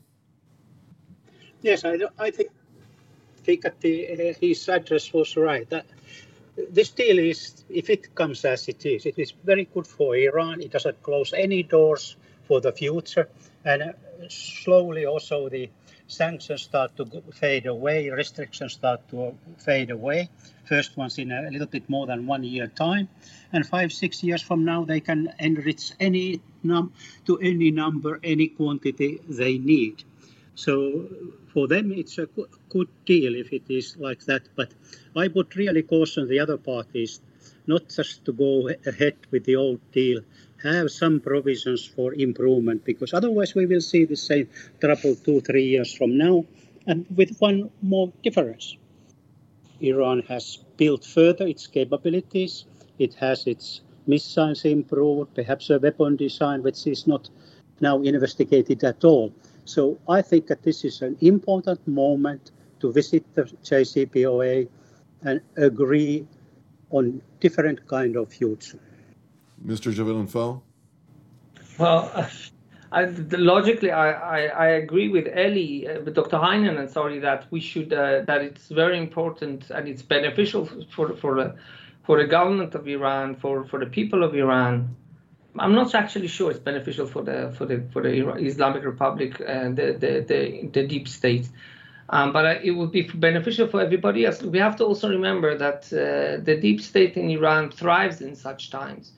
Yes, 1.62 1.84
I, 1.84 1.98
I 2.18 2.30
think, 2.30 2.50
think 3.44 3.62
that 3.62 3.80
the, 3.80 4.30
uh, 4.30 4.34
his 4.40 4.68
address 4.68 5.12
was 5.12 5.36
right. 5.36 5.68
That 5.70 5.86
this 6.70 6.90
deal 6.90 7.18
is, 7.18 7.64
if 7.68 7.90
it 7.90 8.14
comes 8.14 8.44
as 8.44 8.68
it 8.68 8.84
is, 8.86 9.06
it 9.06 9.18
is 9.18 9.32
very 9.44 9.64
good 9.64 9.86
for 9.86 10.16
Iran. 10.16 10.60
It 10.60 10.70
doesn't 10.70 11.02
close 11.02 11.32
any 11.32 11.62
doors 11.62 12.16
for 12.44 12.60
the 12.60 12.72
future. 12.72 13.28
And 13.64 13.82
uh, 13.82 13.92
slowly 14.28 15.06
also 15.06 15.48
the 15.48 15.68
sanctions 16.08 16.62
start 16.62 16.96
to 16.96 17.04
fade 17.32 17.66
away, 17.66 18.10
restrictions 18.10 18.72
start 18.72 19.06
to 19.10 19.34
fade 19.58 19.90
away. 19.90 20.28
First 20.64 20.96
ones 20.96 21.18
in 21.18 21.30
a 21.30 21.50
little 21.50 21.66
bit 21.66 21.88
more 21.88 22.06
than 22.06 22.26
one 22.26 22.42
year 22.42 22.66
time, 22.66 23.08
and 23.52 23.66
five 23.66 23.92
six 23.92 24.24
years 24.24 24.42
from 24.42 24.64
now 24.64 24.84
they 24.84 25.00
can 25.00 25.32
enrich 25.38 25.92
any 26.00 26.40
num 26.62 26.92
to 27.26 27.38
any 27.38 27.70
number, 27.70 28.18
any 28.24 28.48
quantity 28.48 29.20
they 29.28 29.58
need. 29.58 30.02
So 30.54 31.06
for 31.52 31.68
them 31.68 31.92
it's 31.92 32.18
a 32.18 32.28
good 32.68 32.88
deal 33.04 33.34
if 33.36 33.52
it 33.52 33.64
is 33.68 33.96
like 33.98 34.24
that. 34.24 34.42
But 34.56 34.72
I 35.14 35.28
would 35.28 35.56
really 35.56 35.82
caution 35.82 36.26
the 36.28 36.40
other 36.40 36.56
parties 36.56 37.20
not 37.66 37.88
just 37.88 38.24
to 38.24 38.32
go 38.32 38.68
ahead 38.86 39.16
with 39.30 39.44
the 39.44 39.56
old 39.56 39.80
deal 39.92 40.22
have 40.62 40.90
some 40.90 41.20
provisions 41.20 41.84
for 41.84 42.14
improvement 42.14 42.84
because 42.84 43.14
otherwise 43.14 43.54
we 43.54 43.66
will 43.66 43.80
see 43.80 44.04
the 44.04 44.16
same 44.16 44.48
trouble 44.80 45.14
two, 45.14 45.40
three 45.40 45.66
years 45.66 45.94
from 45.94 46.16
now. 46.18 46.44
And 46.86 47.06
with 47.14 47.36
one 47.38 47.70
more 47.82 48.12
difference 48.22 48.76
Iran 49.80 50.22
has 50.28 50.58
built 50.76 51.04
further 51.04 51.46
its 51.46 51.66
capabilities, 51.66 52.64
it 52.98 53.14
has 53.14 53.46
its 53.46 53.82
missiles 54.06 54.64
improved, 54.64 55.34
perhaps 55.34 55.70
a 55.70 55.78
weapon 55.78 56.16
design 56.16 56.62
which 56.62 56.86
is 56.86 57.06
not 57.06 57.28
now 57.80 58.00
investigated 58.02 58.82
at 58.82 59.04
all. 59.04 59.32
So 59.64 59.98
I 60.08 60.22
think 60.22 60.46
that 60.48 60.62
this 60.62 60.84
is 60.84 61.02
an 61.02 61.16
important 61.20 61.86
moment 61.86 62.50
to 62.80 62.90
visit 62.92 63.22
the 63.34 63.42
JCPOA 63.42 64.68
and 65.22 65.40
agree 65.56 66.26
on 66.90 67.20
different 67.40 67.86
kind 67.86 68.16
of 68.16 68.32
future. 68.32 68.80
Mr. 69.64 69.92
Javedanfar? 69.92 70.60
Well, 71.78 72.28
I, 72.92 73.04
logically, 73.04 73.90
I, 73.90 74.12
I, 74.12 74.40
I, 74.46 74.66
agree 74.68 75.08
with 75.08 75.26
Ellie, 75.30 75.86
uh, 75.86 76.00
with 76.00 76.14
Dr. 76.14 76.38
Heinen, 76.38 76.78
and 76.78 76.90
sorry 76.90 77.18
that 77.18 77.46
we 77.50 77.60
should 77.60 77.92
uh, 77.92 78.22
that 78.22 78.40
it's 78.40 78.68
very 78.68 78.96
important 78.96 79.70
and 79.70 79.86
it's 79.86 80.00
beneficial 80.00 80.66
for 80.90 81.14
for 81.16 81.34
the 81.34 81.54
for 82.04 82.16
the 82.16 82.26
government 82.26 82.74
of 82.74 82.88
Iran, 82.88 83.36
for, 83.36 83.66
for 83.66 83.78
the 83.78 83.84
people 83.84 84.24
of 84.24 84.34
Iran. 84.34 84.96
I'm 85.58 85.74
not 85.74 85.94
actually 85.94 86.28
sure 86.28 86.50
it's 86.50 86.58
beneficial 86.60 87.06
for 87.06 87.22
the 87.22 87.52
for 87.58 87.66
the 87.66 87.84
for 87.92 88.00
the 88.02 88.12
Islamic 88.38 88.84
Republic 88.84 89.42
and 89.46 89.76
the 89.76 89.92
the, 89.92 90.24
the, 90.26 90.68
the 90.72 90.86
deep 90.86 91.06
state. 91.08 91.48
Um, 92.10 92.32
but 92.32 92.46
uh, 92.46 92.54
it 92.62 92.70
would 92.70 92.90
be 92.90 93.02
beneficial 93.02 93.68
for 93.68 93.82
everybody 93.82 94.24
else. 94.24 94.42
We 94.42 94.58
have 94.58 94.76
to 94.76 94.84
also 94.84 95.10
remember 95.10 95.58
that 95.58 95.92
uh, 95.92 96.42
the 96.42 96.56
deep 96.58 96.80
state 96.80 97.18
in 97.18 97.28
Iran 97.28 97.70
thrives 97.70 98.22
in 98.22 98.34
such 98.34 98.70
times 98.70 99.12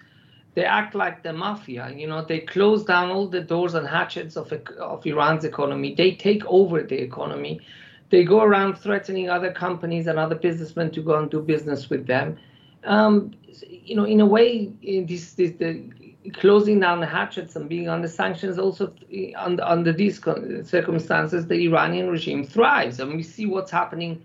they 0.54 0.64
act 0.64 0.94
like 0.94 1.22
the 1.22 1.32
mafia. 1.32 1.92
You 1.94 2.06
know, 2.06 2.24
they 2.24 2.40
close 2.40 2.84
down 2.84 3.10
all 3.10 3.28
the 3.28 3.40
doors 3.40 3.74
and 3.74 3.86
hatchets 3.86 4.36
of, 4.36 4.52
of 4.52 5.06
Iran's 5.06 5.44
economy. 5.44 5.94
They 5.94 6.12
take 6.12 6.44
over 6.46 6.82
the 6.82 7.00
economy. 7.00 7.60
They 8.10 8.24
go 8.24 8.42
around 8.42 8.76
threatening 8.76 9.30
other 9.30 9.52
companies 9.52 10.08
and 10.08 10.18
other 10.18 10.34
businessmen 10.34 10.90
to 10.92 11.02
go 11.02 11.16
and 11.16 11.30
do 11.30 11.40
business 11.40 11.88
with 11.88 12.06
them. 12.06 12.36
Um, 12.84 13.32
you 13.68 13.94
know, 13.94 14.04
in 14.04 14.20
a 14.20 14.26
way, 14.26 14.72
this, 14.82 15.34
this 15.34 15.52
the 15.52 15.84
closing 16.34 16.80
down 16.80 17.00
the 17.00 17.06
hatchets 17.06 17.56
and 17.56 17.68
being 17.68 17.88
under 17.88 18.08
sanctions 18.08 18.58
also 18.58 18.92
under, 19.36 19.64
under 19.64 19.92
these 19.92 20.22
circumstances, 20.68 21.46
the 21.46 21.66
Iranian 21.66 22.10
regime 22.10 22.44
thrives, 22.44 23.00
and 23.00 23.14
we 23.14 23.22
see 23.22 23.46
what's 23.46 23.70
happening 23.70 24.22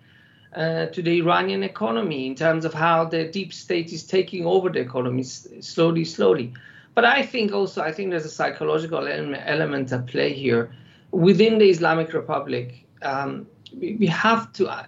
uh, 0.56 0.86
to 0.88 1.02
the 1.02 1.20
Iranian 1.20 1.64
economy 1.64 2.28
in 2.28 2.36
terms 2.36 2.66
of 2.66 2.74
how 2.74 3.06
the 3.06 3.26
deep 3.26 3.54
state 3.54 3.92
is 3.92 4.04
taking 4.04 4.46
over 4.46 4.70
the 4.70 4.80
economy 4.80 5.24
slowly, 5.24 6.06
slowly. 6.06 6.54
But 6.94 7.04
I 7.04 7.24
think 7.24 7.52
also, 7.52 7.82
I 7.82 7.92
think 7.92 8.12
there's 8.12 8.26
a 8.26 8.30
psychological 8.30 9.06
element 9.06 9.92
at 9.92 10.08
play 10.08 10.34
here. 10.34 10.72
Within 11.12 11.58
the 11.58 11.70
Islamic 11.70 12.14
Republic, 12.14 12.86
um, 13.02 13.48
we, 13.78 13.96
we, 13.96 14.08
have 14.08 14.54
to 14.54 14.68
uh, 14.68 14.86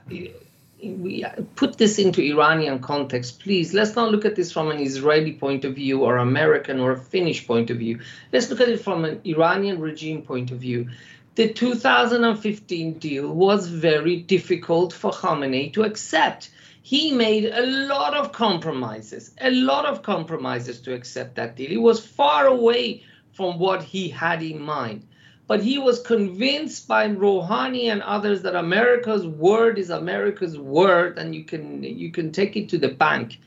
we 0.82 1.26
put 1.56 1.78
this 1.78 2.00
into 2.00 2.22
Iranian 2.22 2.80
context, 2.80 3.42
please. 3.42 3.74
Let's 3.74 3.96
not 3.96 4.12
look 4.12 4.24
at 4.24 4.36
this 4.36 4.52
from 4.52 4.70
an 4.70 4.80
Israeli 4.80 5.34
point 5.34 5.66
of 5.66 5.76
view 5.76 6.04
or 6.04 6.18
American 6.18 6.80
or 6.80 6.92
a 6.92 6.98
Finnish 6.98 7.46
point 7.46 7.70
of 7.70 7.78
view. 7.78 8.00
Let's 8.32 8.50
look 8.50 8.62
at 8.62 8.70
it 8.70 8.80
from 8.80 9.04
an 9.04 9.20
Iranian 9.26 9.82
regime 9.82 10.22
point 10.22 10.52
of 10.52 10.60
view 10.60 10.90
the 11.38 11.54
2015 11.54 12.94
deal 12.98 13.32
was 13.32 13.68
very 13.68 14.16
difficult 14.16 14.92
for 14.92 15.12
Khamenei 15.12 15.72
to 15.74 15.84
accept. 15.84 16.50
he 16.82 17.12
made 17.12 17.46
a 17.46 17.64
lot 17.86 18.16
of 18.16 18.32
compromises, 18.32 19.36
a 19.40 19.52
lot 19.52 19.86
of 19.86 20.02
compromises 20.02 20.82
to 20.82 20.96
accept 20.96 21.36
that 21.36 21.56
deal. 21.56 21.70
He 21.70 21.78
was 21.78 22.04
far 22.04 22.48
away 22.48 23.04
from 23.34 23.60
what 23.60 23.84
he 23.84 24.10
had 24.10 24.42
in 24.42 24.60
mind. 24.60 25.06
But 25.46 25.62
he 25.62 25.78
was 25.78 26.02
convinced 26.02 26.88
by 26.88 27.08
Rouhani 27.08 27.92
and 27.92 28.02
others 28.02 28.42
that 28.42 28.56
America's 28.56 29.28
word 29.28 29.78
is 29.78 29.92
America's 29.92 30.58
word, 30.58 31.20
and 31.20 31.36
you 31.36 31.44
can 31.44 31.84
you 31.84 32.12
can 32.12 32.32
take 32.32 32.58
it 32.58 32.70
to 32.70 32.80
the 32.80 32.94
bank. 33.06 33.40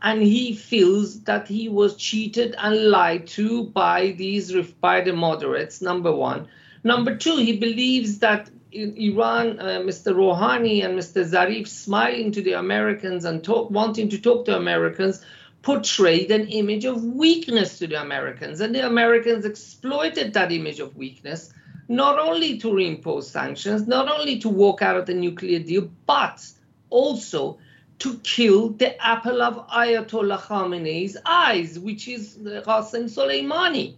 And 0.00 0.22
he 0.22 0.54
feels 0.54 1.22
that 1.24 1.48
he 1.48 1.68
was 1.68 1.96
cheated 1.96 2.54
and 2.56 2.90
lied 2.90 3.26
to 3.38 3.64
by 3.64 4.12
these 4.12 4.52
by 4.80 5.00
the 5.00 5.12
moderates. 5.12 5.82
Number 5.82 6.12
one. 6.12 6.46
Number 6.84 7.16
two, 7.16 7.36
he 7.36 7.56
believes 7.58 8.18
that 8.18 8.50
Iran, 8.72 9.60
uh, 9.60 9.80
Mr. 9.84 10.14
Rouhani 10.14 10.84
and 10.84 10.98
Mr. 10.98 11.24
Zarif 11.24 11.68
smiling 11.68 12.32
to 12.32 12.42
the 12.42 12.54
Americans 12.54 13.24
and 13.24 13.44
talk, 13.44 13.70
wanting 13.70 14.08
to 14.08 14.18
talk 14.18 14.46
to 14.46 14.56
Americans 14.56 15.24
portrayed 15.62 16.30
an 16.30 16.48
image 16.48 16.84
of 16.84 17.04
weakness 17.04 17.78
to 17.78 17.86
the 17.86 18.00
Americans. 18.00 18.60
And 18.60 18.74
the 18.74 18.84
Americans 18.84 19.44
exploited 19.44 20.32
that 20.34 20.50
image 20.50 20.80
of 20.80 20.96
weakness, 20.96 21.52
not 21.88 22.18
only 22.18 22.58
to 22.58 22.68
reimpose 22.68 23.24
sanctions, 23.24 23.86
not 23.86 24.08
only 24.08 24.38
to 24.40 24.48
walk 24.48 24.82
out 24.82 24.96
of 24.96 25.06
the 25.06 25.14
nuclear 25.14 25.60
deal, 25.60 25.88
but 26.06 26.44
also 26.90 27.58
to 28.00 28.18
kill 28.24 28.70
the 28.70 29.00
apple 29.00 29.40
of 29.42 29.68
Ayatollah 29.68 30.40
Khamenei's 30.40 31.16
eyes, 31.24 31.78
which 31.78 32.08
is 32.08 32.36
Qasem 32.38 33.04
Soleimani. 33.04 33.94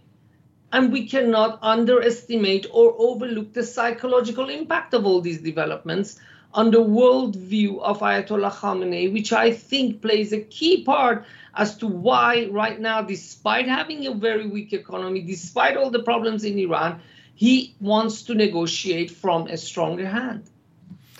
And 0.71 0.91
we 0.91 1.07
cannot 1.07 1.59
underestimate 1.61 2.65
or 2.71 2.95
overlook 2.97 3.53
the 3.53 3.63
psychological 3.63 4.49
impact 4.49 4.93
of 4.93 5.05
all 5.05 5.21
these 5.21 5.41
developments 5.41 6.19
on 6.53 6.71
the 6.71 6.79
worldview 6.79 7.81
of 7.81 7.99
Ayatollah 7.99 8.51
Khamenei, 8.51 9.11
which 9.11 9.33
I 9.33 9.51
think 9.51 10.01
plays 10.01 10.31
a 10.31 10.41
key 10.41 10.83
part 10.83 11.25
as 11.53 11.77
to 11.77 11.87
why, 11.87 12.47
right 12.49 12.79
now, 12.79 13.01
despite 13.01 13.67
having 13.67 14.07
a 14.07 14.13
very 14.13 14.47
weak 14.47 14.73
economy, 14.73 15.21
despite 15.21 15.77
all 15.77 15.89
the 15.89 16.03
problems 16.03 16.43
in 16.43 16.57
Iran, 16.57 17.01
he 17.35 17.75
wants 17.81 18.23
to 18.23 18.35
negotiate 18.35 19.11
from 19.11 19.47
a 19.47 19.57
stronger 19.57 20.07
hand. 20.07 20.49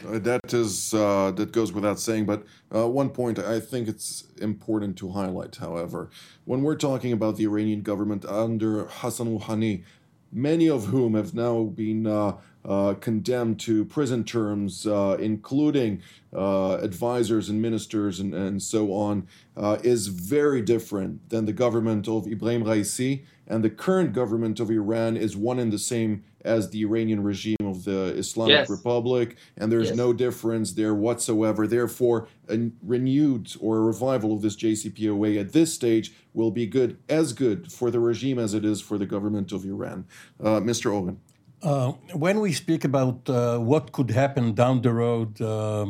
Uh, 0.06 0.20
that 0.20 0.54
is 0.54 0.94
uh, 0.94 1.32
that 1.32 1.52
goes 1.52 1.72
without 1.72 2.00
saying, 2.00 2.26
but 2.26 2.46
uh, 2.74 2.88
one 2.88 3.10
point 3.10 3.39
I 3.39 3.60
think 3.60 3.88
it's 3.88 4.26
important 4.41 4.98
to 4.98 5.10
highlight. 5.12 5.56
However, 5.56 6.10
when 6.46 6.62
we're 6.62 6.76
talking 6.76 7.12
about 7.12 7.38
the 7.38 7.46
Iranian 7.46 7.82
government 7.82 8.26
under 8.26 8.86
Hassan 8.86 9.28
Rouhani, 9.28 9.84
many 10.32 10.70
of 10.70 10.86
whom 10.86 11.15
have 11.15 11.34
now 11.34 11.63
been 11.63 12.06
uh, 12.06 12.38
uh, 12.67 12.95
condemned 12.95 13.60
to 13.62 13.86
prison 13.86 14.23
terms, 14.23 14.88
uh, 14.88 15.17
including 15.19 16.01
uh, 16.36 16.78
advisors 16.82 17.49
and 17.49 17.62
ministers 17.62 18.19
and, 18.19 18.34
and 18.34 18.62
so 18.62 18.93
on, 18.93 19.28
uh, 19.56 19.78
is 19.84 20.08
very 20.08 20.62
different 20.62 21.30
than 21.30 21.45
the 21.45 21.54
government 21.54 22.08
of 22.08 22.28
Ibrahim 22.28 22.63
Raisi. 22.63 23.23
And 23.47 23.63
the 23.63 23.69
current 23.69 24.13
government 24.13 24.60
of 24.60 24.71
Iran 24.71 25.15
is 25.15 25.38
one 25.38 25.60
and 25.60 25.71
the 25.71 25.78
same 25.78 26.23
as 26.43 26.69
the 26.69 26.82
Iranian 26.82 27.23
regime 27.23 27.58
of 27.62 27.84
the 27.84 28.15
Islamic 28.17 28.51
yes. 28.51 28.69
Republic, 28.69 29.36
and 29.58 29.71
there's 29.71 29.89
yes. 29.89 29.97
no 29.97 30.13
difference 30.13 30.73
there 30.73 30.93
whatsoever. 30.93 31.67
Therefore, 31.67 32.28
a 32.49 32.69
renewed 32.84 33.51
or 33.60 33.78
a 33.78 33.82
revival 33.82 34.34
of 34.34 34.41
this 34.41 34.56
JCPOA 34.56 35.39
at 35.39 35.54
this 35.54 35.73
stage 35.73 36.13
will 36.34 36.51
be 36.51 36.67
good, 36.67 36.97
as 37.10 37.34
good 37.34 37.71
for 37.71 37.89
the 37.89 37.99
regime 37.99 38.39
as 38.39 38.54
it 38.54 38.63
is 38.63 38.80
for 38.80 38.97
the 38.97 39.08
government 39.08 39.51
of 39.51 39.65
Iran. 39.65 40.06
Uh, 40.39 40.60
Mr. 40.60 40.93
Oren. 40.93 41.19
Uh, 41.65 41.93
when 42.13 42.41
we 42.41 42.54
speak 42.54 42.84
about 42.86 43.28
uh, 43.28 43.58
what 43.58 43.91
could 43.91 44.12
happen 44.12 44.54
down 44.54 44.84
the 44.84 44.93
road 44.93 45.41
uh, 45.41 45.88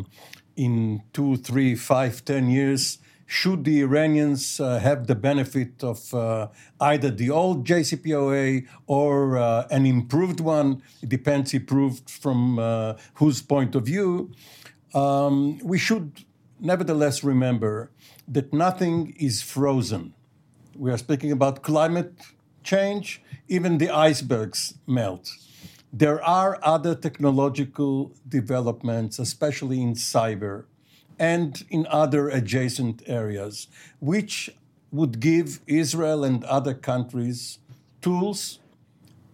in 0.55 1.03
two, 1.11 1.35
three, 1.35 1.75
five, 1.75 2.23
ten 2.23 2.49
years, 2.49 2.99
should 3.25 3.65
the 3.65 3.81
Iranians 3.81 4.61
uh, 4.61 4.79
have 4.79 5.07
the 5.07 5.15
benefit 5.15 5.83
of 5.83 6.13
uh, 6.13 6.47
either 6.79 7.11
the 7.11 7.29
old 7.29 7.67
JCPOA 7.67 8.65
or 8.87 9.37
uh, 9.37 9.67
an 9.69 9.85
improved 9.85 10.39
one? 10.39 10.81
It 11.01 11.09
depends, 11.09 11.53
improved 11.53 12.09
from 12.09 12.57
whose 13.15 13.41
point 13.41 13.75
of 13.75 13.85
view. 13.85 14.31
Um, 14.93 15.57
we 15.57 15.77
should 15.77 16.23
nevertheless 16.57 17.21
remember 17.21 17.91
that 18.29 18.53
nothing 18.53 19.13
is 19.19 19.41
frozen. 19.41 20.13
We 20.73 20.89
are 20.89 20.97
speaking 20.97 21.33
about 21.33 21.63
climate 21.63 22.13
change, 22.63 23.21
even 23.49 23.77
the 23.77 23.89
icebergs 23.89 24.75
melt. 24.87 25.29
There 25.97 26.21
are 26.21 26.59
other 26.61 26.93
technological 26.93 28.11
developments, 28.27 29.17
especially 29.17 29.81
in 29.81 29.93
cyber 29.93 30.65
and 31.17 31.63
in 31.69 31.87
other 31.89 32.27
adjacent 32.27 33.01
areas, 33.05 33.69
which 34.01 34.49
would 34.91 35.21
give 35.21 35.61
Israel 35.67 36.25
and 36.25 36.43
other 36.43 36.73
countries 36.73 37.59
tools 38.01 38.59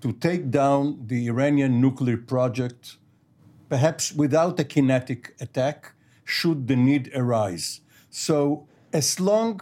to 0.02 0.12
take 0.12 0.52
down 0.52 1.08
the 1.08 1.26
Iranian 1.30 1.82
nuclear 1.82 2.18
project, 2.18 2.98
perhaps 3.68 4.14
without 4.14 4.60
a 4.60 4.64
kinetic 4.64 5.34
attack, 5.42 5.94
should 6.24 6.68
the 6.68 6.76
need 6.76 7.10
arise. 7.16 7.82
So, 8.12 8.68
as 8.94 9.20
long 9.20 9.62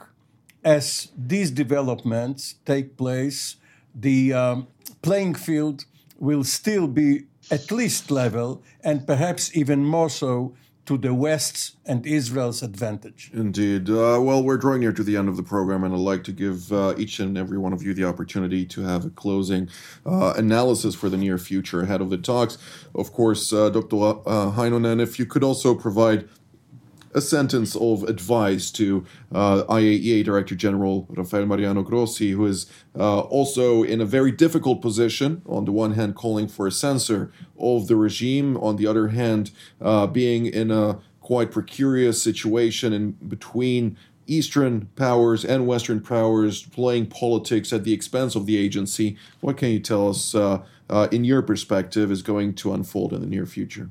as 0.66 1.14
these 1.18 1.50
developments 1.50 2.56
take 2.66 2.98
place, 2.98 3.56
the 3.96 4.34
um, 4.34 4.68
playing 5.02 5.36
field 5.36 5.86
will 6.20 6.44
still 6.44 6.88
be 6.88 7.26
at 7.50 7.72
least 7.72 8.12
level 8.12 8.62
and 8.84 9.08
perhaps 9.08 9.56
even 9.56 9.84
more 9.86 10.10
so 10.10 10.54
to 10.90 10.98
the 10.98 11.14
West's 11.14 11.76
and 11.86 12.04
Israel's 12.04 12.64
advantage. 12.64 13.30
Indeed. 13.32 13.92
Uh, 13.92 14.18
well, 14.20 14.42
we're 14.42 14.58
drawing 14.58 14.80
near 14.80 14.92
to 14.92 15.04
the 15.04 15.18
end 15.18 15.30
of 15.30 15.38
the 15.38 15.44
program, 15.44 15.84
and 15.84 15.94
I'd 15.94 16.00
like 16.00 16.24
to 16.24 16.32
give 16.32 16.74
uh, 16.74 16.96
each 16.98 17.20
and 17.20 17.38
every 17.38 17.60
one 17.60 17.74
of 17.74 17.84
you 17.84 17.94
the 17.94 18.06
opportunity 18.06 18.66
to 18.66 18.82
have 18.82 19.06
a 19.06 19.12
closing 19.12 19.70
uh, 20.04 20.34
analysis 20.36 20.96
for 20.96 21.08
the 21.08 21.18
near 21.18 21.38
future 21.38 21.84
ahead 21.84 22.02
of 22.02 22.10
the 22.10 22.18
talks. 22.18 22.58
Of 22.96 23.14
course, 23.14 23.54
uh, 23.54 23.70
Dr. 23.70 23.98
Uh, 23.98 24.52
Heinonen, 24.58 25.00
if 25.00 25.20
you 25.20 25.28
could 25.28 25.44
also 25.44 25.76
provide 25.76 26.28
a 27.14 27.22
sentence 27.22 27.76
of 27.76 28.04
advice 28.04 28.72
to 28.72 29.06
uh, 29.34 29.64
IAEA 29.64 30.24
Director 30.24 30.56
General 30.56 31.08
Rafael 31.10 31.46
Mariano 31.46 31.82
Grossi, 31.82 32.32
who 32.32 32.46
is 32.46 32.68
uh, 32.98 33.22
also 33.22 33.84
in 33.84 34.02
a 34.02 34.06
very 34.06 34.32
difficult 34.32 34.82
position, 34.82 35.42
on 35.46 35.66
the 35.66 35.72
one 35.72 35.94
hand, 35.94 36.16
calling 36.16 36.48
for 36.48 36.68
a 36.68 36.72
censor 36.72 37.32
of 37.58 37.88
the 37.88 37.96
regime, 37.96 38.58
on 38.58 38.76
the 38.76 38.88
other 38.88 39.10
hand, 39.10 39.52
uh, 39.82 40.08
being 40.08 40.46
in 40.46 40.72
a 40.72 41.00
quite 41.22 41.52
precarious 41.52 42.22
situation 42.22 42.94
in 42.94 43.12
between 43.12 43.98
Eastern 44.28 44.88
powers 44.96 45.44
and 45.44 45.66
Western 45.66 46.00
powers 46.00 46.64
playing 46.64 47.08
politics 47.08 47.74
at 47.74 47.84
the 47.84 47.94
expense 47.94 48.36
of 48.36 48.46
the 48.46 48.58
agency. 48.58 49.18
What 49.42 49.58
can 49.58 49.70
you 49.70 49.80
tell 49.80 50.10
us, 50.10 50.36
uh, 50.36 50.62
uh, 50.90 51.08
in 51.12 51.24
your 51.24 51.42
perspective, 51.42 52.12
is 52.12 52.22
going 52.22 52.54
to 52.56 52.74
unfold 52.74 53.14
in 53.14 53.22
the 53.22 53.28
near 53.28 53.48
future? 53.48 53.90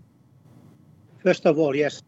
First 1.24 1.44
of 1.46 1.58
all, 1.58 1.74
yes, 1.74 2.02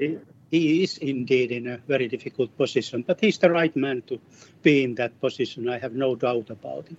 he 0.50 0.82
is 0.82 0.98
indeed 0.98 1.52
in 1.52 1.68
a 1.68 1.76
very 1.86 2.08
difficult 2.08 2.56
position, 2.56 3.04
but 3.06 3.20
he's 3.20 3.38
the 3.38 3.50
right 3.50 3.74
man 3.76 4.02
to 4.08 4.18
be 4.62 4.82
in 4.82 4.96
that 4.96 5.18
position. 5.20 5.68
I 5.68 5.78
have 5.78 5.94
no 5.94 6.16
doubt 6.16 6.50
about 6.50 6.86
it. 6.90 6.96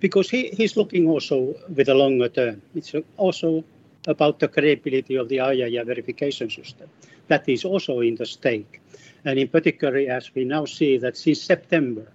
Because 0.00 0.30
he, 0.30 0.48
he's 0.50 0.76
looking 0.76 1.08
also 1.08 1.54
with 1.74 1.88
a 1.88 1.94
longer 1.94 2.28
term. 2.28 2.62
It's 2.74 2.94
also 3.16 3.64
about 4.06 4.38
the 4.38 4.48
credibility 4.48 5.16
of 5.16 5.28
the 5.28 5.38
IAEA 5.38 5.84
verification 5.86 6.50
system. 6.50 6.88
That 7.28 7.48
is 7.48 7.64
also 7.64 8.00
in 8.00 8.16
the 8.16 8.26
stake. 8.26 8.80
And 9.24 9.38
in 9.38 9.48
particular, 9.48 9.96
as 10.10 10.32
we 10.34 10.44
now 10.44 10.64
see 10.66 10.98
that 10.98 11.16
since 11.16 11.40
September, 11.42 12.12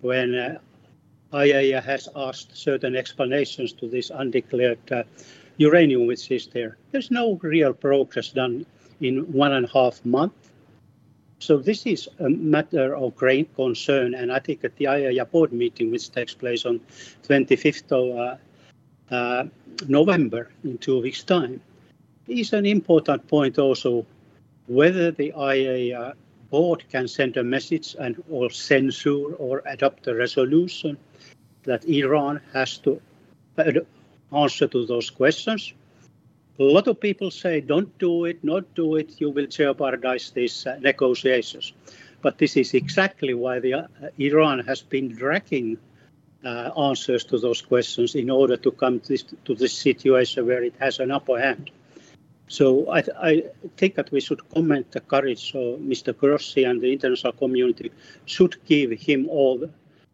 when 0.00 0.34
uh, 0.34 0.58
IAEA 1.32 1.82
has 1.84 2.08
asked 2.16 2.56
certain 2.56 2.96
explanations 2.96 3.72
to 3.74 3.86
this 3.86 4.10
undeclared 4.10 4.80
uh, 4.90 5.04
uranium 5.58 6.06
which 6.06 6.30
is 6.30 6.46
there, 6.48 6.78
there's 6.90 7.10
no 7.10 7.38
real 7.42 7.74
progress 7.74 8.30
done 8.30 8.64
in 9.00 9.32
one 9.32 9.52
and 9.52 9.66
a 9.66 9.68
half 9.68 10.04
months. 10.04 10.50
So 11.38 11.56
this 11.56 11.86
is 11.86 12.08
a 12.18 12.28
matter 12.28 12.94
of 12.94 13.16
great 13.16 13.54
concern, 13.54 14.14
and 14.14 14.30
I 14.30 14.40
think 14.40 14.62
at 14.62 14.76
the 14.76 14.84
IAEA 14.84 15.30
board 15.30 15.52
meeting, 15.52 15.90
which 15.90 16.10
takes 16.10 16.34
place 16.34 16.66
on 16.66 16.80
25th 17.26 17.90
of 17.92 18.38
uh, 19.10 19.14
uh, 19.14 19.44
November 19.88 20.50
in 20.64 20.76
two 20.78 21.00
weeks' 21.00 21.24
time, 21.24 21.60
is 22.28 22.52
an 22.52 22.66
important 22.66 23.26
point 23.26 23.58
also 23.58 24.06
whether 24.66 25.10
the 25.10 25.32
IAEA 25.32 26.12
board 26.50 26.84
can 26.90 27.08
send 27.08 27.36
a 27.36 27.42
message 27.42 27.96
and 27.98 28.22
or 28.28 28.50
censure 28.50 29.34
or 29.34 29.62
adopt 29.66 30.06
a 30.08 30.14
resolution 30.14 30.96
that 31.62 31.84
Iran 31.86 32.40
has 32.52 32.78
to 32.78 33.00
uh, 33.58 33.72
answer 34.32 34.66
to 34.68 34.86
those 34.86 35.10
questions 35.10 35.72
a 36.60 36.72
lot 36.72 36.86
of 36.88 37.00
people 37.00 37.30
say, 37.30 37.60
don't 37.60 37.96
do 37.98 38.26
it, 38.26 38.44
not 38.44 38.74
do 38.74 38.96
it, 38.96 39.20
you 39.20 39.30
will 39.30 39.46
jeopardize 39.46 40.30
these 40.30 40.66
uh, 40.66 40.76
negotiations. 40.80 41.72
But 42.20 42.36
this 42.36 42.56
is 42.56 42.74
exactly 42.74 43.32
why 43.32 43.60
the, 43.60 43.74
uh, 43.74 43.86
Iran 44.18 44.58
has 44.66 44.82
been 44.82 45.08
dragging 45.08 45.78
uh, 46.44 46.70
answers 46.78 47.24
to 47.24 47.38
those 47.38 47.62
questions 47.62 48.14
in 48.14 48.28
order 48.30 48.56
to 48.58 48.70
come 48.72 49.00
to 49.00 49.08
this, 49.08 49.24
to 49.46 49.54
this 49.54 49.72
situation 49.72 50.46
where 50.46 50.62
it 50.62 50.74
has 50.78 50.98
an 50.98 51.10
upper 51.10 51.38
hand. 51.40 51.70
So 52.48 52.90
I, 52.90 53.04
I, 53.22 53.44
think 53.76 53.94
that 53.94 54.10
we 54.10 54.20
should 54.20 54.46
comment 54.50 54.90
the 54.90 55.00
courage 55.00 55.54
of 55.54 55.80
Mr. 55.80 56.16
Grossi 56.16 56.64
and 56.64 56.80
the 56.80 56.92
international 56.92 57.32
community 57.32 57.92
should 58.26 58.56
give 58.66 58.90
him 58.90 59.28
all 59.28 59.70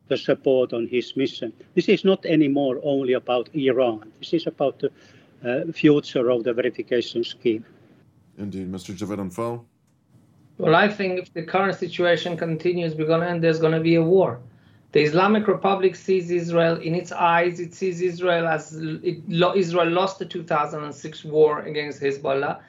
the 0.08 0.16
support 0.16 0.72
on 0.72 0.86
his 0.86 1.16
mission. 1.16 1.52
This 1.74 1.88
is 1.88 2.04
not 2.04 2.24
anymore 2.26 2.78
only 2.84 3.14
about 3.14 3.48
Iran. 3.54 4.12
This 4.20 4.34
is 4.34 4.46
about 4.46 4.78
the 4.78 4.90
future 5.72 6.30
of 6.30 6.44
the 6.44 6.52
verification 6.52 7.24
scheme. 7.24 7.64
Indeed, 8.38 8.70
Mr. 8.70 8.94
Javedanfar. 8.96 9.64
Well, 10.58 10.74
I 10.74 10.88
think 10.88 11.20
if 11.20 11.32
the 11.32 11.42
current 11.42 11.76
situation 11.76 12.36
continues, 12.36 12.94
we're 12.94 13.06
going 13.06 13.20
to 13.20 13.28
end. 13.28 13.42
There's 13.42 13.58
going 13.58 13.72
to 13.80 13.80
be 13.80 13.96
a 13.96 14.02
war. 14.02 14.40
The 14.92 15.02
Islamic 15.02 15.46
Republic 15.46 15.94
sees 15.94 16.30
Israel 16.30 16.76
in 16.80 16.94
its 16.94 17.12
eyes. 17.12 17.60
It 17.60 17.74
sees 17.74 18.00
Israel 18.00 18.46
as 18.48 18.74
it, 18.74 19.18
Israel 19.28 19.90
lost 19.90 20.18
the 20.18 20.24
2006 20.24 21.24
war 21.24 21.60
against 21.60 22.00
Hezbollah. 22.00 22.60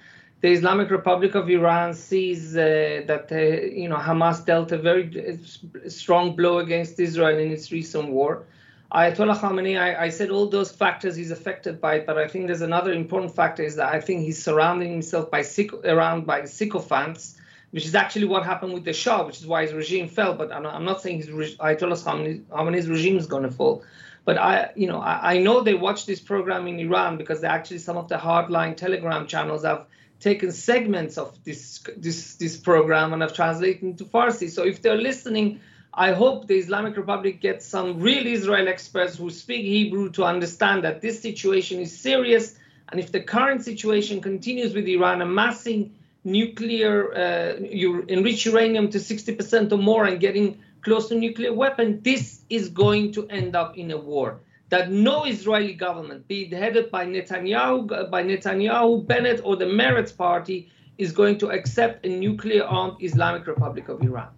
The 0.42 0.52
Islamic 0.52 0.90
Republic 0.92 1.36
of 1.36 1.50
Iran 1.50 1.94
sees 1.94 2.56
uh, 2.58 3.04
that 3.08 3.32
uh, 3.32 3.66
you 3.82 3.88
know 3.88 3.96
Hamas 3.96 4.46
dealt 4.46 4.72
a 4.72 4.78
very 4.78 5.06
uh, 5.08 5.90
strong 5.90 6.36
blow 6.36 6.60
against 6.60 7.00
Israel 7.00 7.38
in 7.38 7.50
its 7.52 7.72
recent 7.72 8.10
war. 8.10 8.44
Ayatollah 8.91 9.38
Khamenei, 9.38 9.80
I, 9.80 10.06
I, 10.06 10.10
said 10.10 10.30
all 10.30 10.47
those 10.47 10.71
factors 10.71 11.15
he's 11.15 11.32
affected 11.32 11.82
by, 11.82 12.00
but 12.00 12.17
I 12.17 12.28
think 12.28 12.47
there's 12.47 12.62
another 12.62 12.93
important 12.93 13.36
factor 13.36 13.62
is 13.62 13.76
that 13.76 13.93
I 13.93 14.00
think 14.00 14.21
he's 14.21 14.41
surrounding 14.41 14.91
himself 14.91 15.30
by 15.30 15.43
around 15.84 16.26
by 16.26 16.45
sycophants 16.45 17.38
which 17.71 17.86
is 17.86 17.95
actually 17.95 18.26
what 18.26 18.45
happened 18.45 18.73
with 18.73 18.86
the 18.86 18.93
Shah, 18.93 19.26
which 19.26 19.39
is 19.39 19.45
why 19.45 19.63
his 19.63 19.73
regime 19.73 20.08
fell. 20.08 20.34
But 20.34 20.52
I'm 20.52 20.63
not, 20.63 20.76
I'm 20.76 20.86
not 20.86 21.02
saying 21.02 21.17
his 21.17 21.28
Ayatollah 21.28 22.45
Khamenei's 22.50 22.88
regime 22.88 23.17
is 23.17 23.28
going 23.28 23.43
to 23.43 23.52
fall. 23.52 23.84
But 24.26 24.38
I, 24.38 24.71
you 24.76 24.88
know, 24.88 25.00
I, 25.00 25.34
I, 25.34 25.38
know 25.39 25.62
they 25.62 25.73
watch 25.73 26.06
this 26.06 26.19
program 26.19 26.67
in 26.67 26.80
Iran 26.80 27.17
because 27.17 27.41
they 27.41 27.47
actually 27.47 27.78
some 27.80 27.95
of 27.95 28.10
the 28.10 28.15
hardline 28.15 28.76
Telegram 28.76 29.26
channels 29.26 29.63
have 29.63 29.86
taken 30.19 30.52
segments 30.52 31.17
of 31.17 31.38
this 31.43 31.84
this 31.95 32.36
this 32.36 32.58
program 32.58 33.13
and 33.13 33.21
have 33.21 33.34
translated 33.34 33.84
into 33.84 34.04
Farsi. 34.04 34.50
So 34.50 34.65
if 34.65 34.82
they're 34.82 34.97
listening, 34.97 35.62
I 36.00 36.12
hope 36.12 36.46
the 36.46 36.60
Islamic 36.60 36.96
Republic 36.96 37.42
gets 37.42 37.66
some 37.66 38.00
real 38.00 38.28
Israel 38.28 38.68
experts 38.68 39.18
who 39.18 39.32
speak 39.32 39.66
Hebrew 39.66 40.12
to 40.12 40.26
understand 40.26 40.84
that 40.84 41.02
this 41.02 41.20
situation 41.20 41.80
is 41.80 42.00
serious. 42.00 42.56
And 42.90 43.00
if 43.00 43.12
the 43.12 43.22
current 43.22 43.64
situation 43.64 44.22
continues 44.22 44.76
with 44.76 44.88
Iran 44.88 45.24
amassing 45.24 45.96
nuclear, 46.24 46.94
uh, 47.16 47.60
you 47.60 48.04
enrich 48.04 48.46
uranium 48.46 48.92
to 48.92 49.00
60% 49.00 49.72
or 49.72 49.80
more 49.80 50.06
and 50.06 50.20
getting 50.20 50.60
close 50.84 51.10
to 51.10 51.16
nuclear 51.16 51.52
weapon, 51.52 52.02
this 52.04 52.42
is 52.48 52.70
going 52.70 53.14
to 53.14 53.28
end 53.30 53.56
up 53.56 53.76
in 53.76 53.90
a 53.90 53.98
war. 53.98 54.40
That 54.70 54.92
no 54.92 55.26
Israeli 55.26 55.74
government, 55.74 56.28
be 56.28 56.44
it 56.44 56.54
headed 56.54 56.92
by 56.92 57.08
Netanyahu, 57.08 58.12
by 58.12 58.22
Netanyahu, 58.22 59.08
Bennett, 59.08 59.42
or 59.44 59.56
the 59.56 59.66
Meretz 59.66 60.16
party, 60.16 60.70
is 61.00 61.12
going 61.12 61.40
to 61.40 61.50
accept 61.50 62.06
a 62.06 62.10
nuclear-armed 62.10 62.98
Islamic 63.02 63.48
Republic 63.48 63.90
of 63.90 64.04
Iran. 64.04 64.30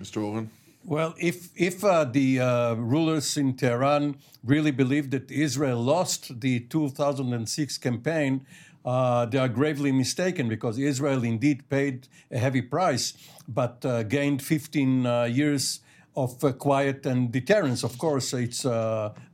Mr. 0.00 0.24
Oren. 0.24 0.50
Well, 0.88 1.16
if 1.18 1.48
if 1.56 1.82
uh, 1.82 2.04
the 2.04 2.38
uh, 2.38 2.74
rulers 2.74 3.36
in 3.36 3.56
Tehran 3.56 4.18
really 4.44 4.70
believe 4.70 5.10
that 5.10 5.32
Israel 5.32 5.82
lost 5.82 6.40
the 6.40 6.60
2006 6.60 7.78
campaign, 7.78 8.46
uh, 8.84 9.26
they 9.26 9.38
are 9.38 9.48
gravely 9.48 9.90
mistaken 9.90 10.48
because 10.48 10.78
Israel 10.78 11.24
indeed 11.24 11.68
paid 11.68 12.06
a 12.30 12.38
heavy 12.38 12.62
price, 12.62 13.14
but 13.48 13.84
uh, 13.84 14.04
gained 14.04 14.42
15 14.42 15.06
uh, 15.06 15.24
years 15.24 15.80
of 16.14 16.42
uh, 16.44 16.52
quiet 16.52 17.04
and 17.04 17.32
deterrence. 17.32 17.82
Of 17.82 17.98
course, 17.98 18.32
it's 18.32 18.62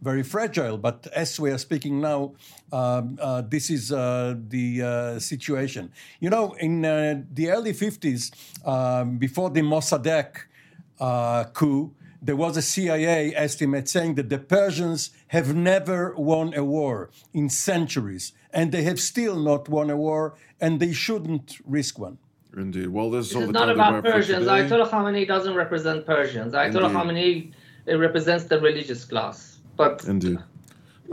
very 0.01 0.23
fragile, 0.23 0.79
but 0.79 1.07
as 1.15 1.39
we 1.39 1.51
are 1.51 1.59
speaking 1.59 2.01
now, 2.01 2.33
um, 2.73 3.19
this 3.51 3.69
is 3.69 3.91
the 3.91 5.19
situation. 5.21 5.93
You 6.19 6.31
know, 6.31 6.55
in 6.55 6.81
the 6.81 7.51
early 7.51 7.75
50s, 7.75 8.33
um, 8.67 9.19
before 9.19 9.51
the 9.51 9.61
Mossadegh 9.61 10.47
Uh, 11.03 11.43
coup, 11.53 11.93
there 12.23 12.37
was 12.37 12.57
a 12.57 12.63
CIA 12.63 13.35
estimate 13.35 13.89
saying 13.89 14.15
that 14.15 14.29
the 14.29 14.39
Persians 14.39 15.11
have 15.29 15.53
never 15.53 16.15
won 16.15 16.55
a 16.55 16.65
war 16.65 17.11
in 17.35 17.49
centuries, 17.49 18.33
and 18.53 18.71
they 18.71 18.85
have 18.85 19.01
still 19.01 19.37
not 19.37 19.69
won 19.69 19.91
a 19.91 19.97
war, 19.97 20.35
and 20.61 20.79
they 20.79 20.93
shouldn't 20.93 21.59
risk 21.67 21.99
one. 21.99 22.19
Indeed. 22.57 22.89
Well, 22.89 23.11
this, 23.11 23.31
this 23.31 23.43
is, 23.43 23.51
not 23.51 23.69
about 23.69 24.05
Persians. 24.05 24.47
Ayatollah 24.47 24.91
Khamenei 24.91 25.27
doesn't 25.27 25.55
represent 25.55 26.07
Persians. 26.07 26.53
Ayatollah 26.55 26.93
Khamenei 26.93 27.53
represents 27.89 28.45
the 28.45 28.61
religious 28.61 29.05
class. 29.05 29.59
But 29.77 30.05
indeed. 30.05 30.39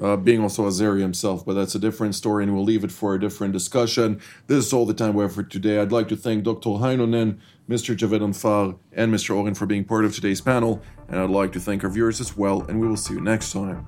Uh, 0.02 0.16
being 0.16 0.42
also 0.42 0.66
Azeri 0.68 1.02
himself, 1.02 1.46
but 1.46 1.56
that's 1.56 1.76
a 1.76 1.80
different 1.80 2.16
story, 2.16 2.44
and 2.44 2.56
we'll 2.56 2.64
leave 2.64 2.86
it 2.86 2.92
for 2.92 3.16
a 3.16 3.20
different 3.20 3.52
discussion. 3.52 4.22
This 4.48 4.66
is 4.66 4.72
all 4.72 4.86
the 4.86 4.94
time 4.94 5.14
we 5.14 5.24
have 5.24 5.34
for 5.34 5.44
today. 5.44 5.80
I'd 5.80 5.92
like 5.92 6.08
to 6.08 6.16
thank 6.16 6.44
Dr. 6.44 6.70
Heinonen, 6.70 7.40
Mr. 7.70 7.96
Javedanfar, 7.98 8.78
and 8.94 9.14
Mr. 9.14 9.36
Oren 9.36 9.56
for 9.56 9.66
being 9.66 9.84
part 9.84 10.06
of 10.06 10.16
today's 10.16 10.40
panel, 10.40 10.82
and 11.10 11.20
I'd 11.20 11.30
like 11.30 11.52
to 11.54 11.60
thank 11.60 11.84
our 11.84 11.90
viewers 11.90 12.22
as 12.22 12.38
well, 12.38 12.62
and 12.64 12.80
we 12.80 12.88
will 12.88 12.96
see 12.96 13.16
you 13.16 13.20
next 13.20 13.52
time. 13.52 13.88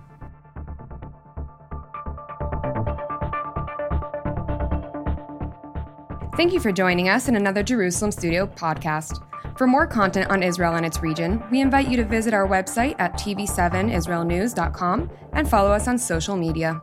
Thank 6.36 6.54
you 6.54 6.60
for 6.60 6.71
joining 6.71 7.08
us 7.08 7.28
in 7.30 7.36
another 7.36 7.62
Jerusalem 7.63 8.12
Studio 8.12 8.47
podcast. 8.47 9.21
For 9.55 9.67
more 9.67 9.87
content 9.87 10.31
on 10.31 10.43
Israel 10.43 10.75
and 10.75 10.85
its 10.85 11.01
region, 11.01 11.43
we 11.51 11.61
invite 11.61 11.87
you 11.87 11.97
to 11.97 12.03
visit 12.03 12.33
our 12.33 12.47
website 12.47 12.95
at 12.99 13.13
tv7israelnews.com 13.13 15.09
and 15.33 15.49
follow 15.49 15.71
us 15.71 15.87
on 15.87 15.97
social 15.97 16.35
media. 16.35 16.81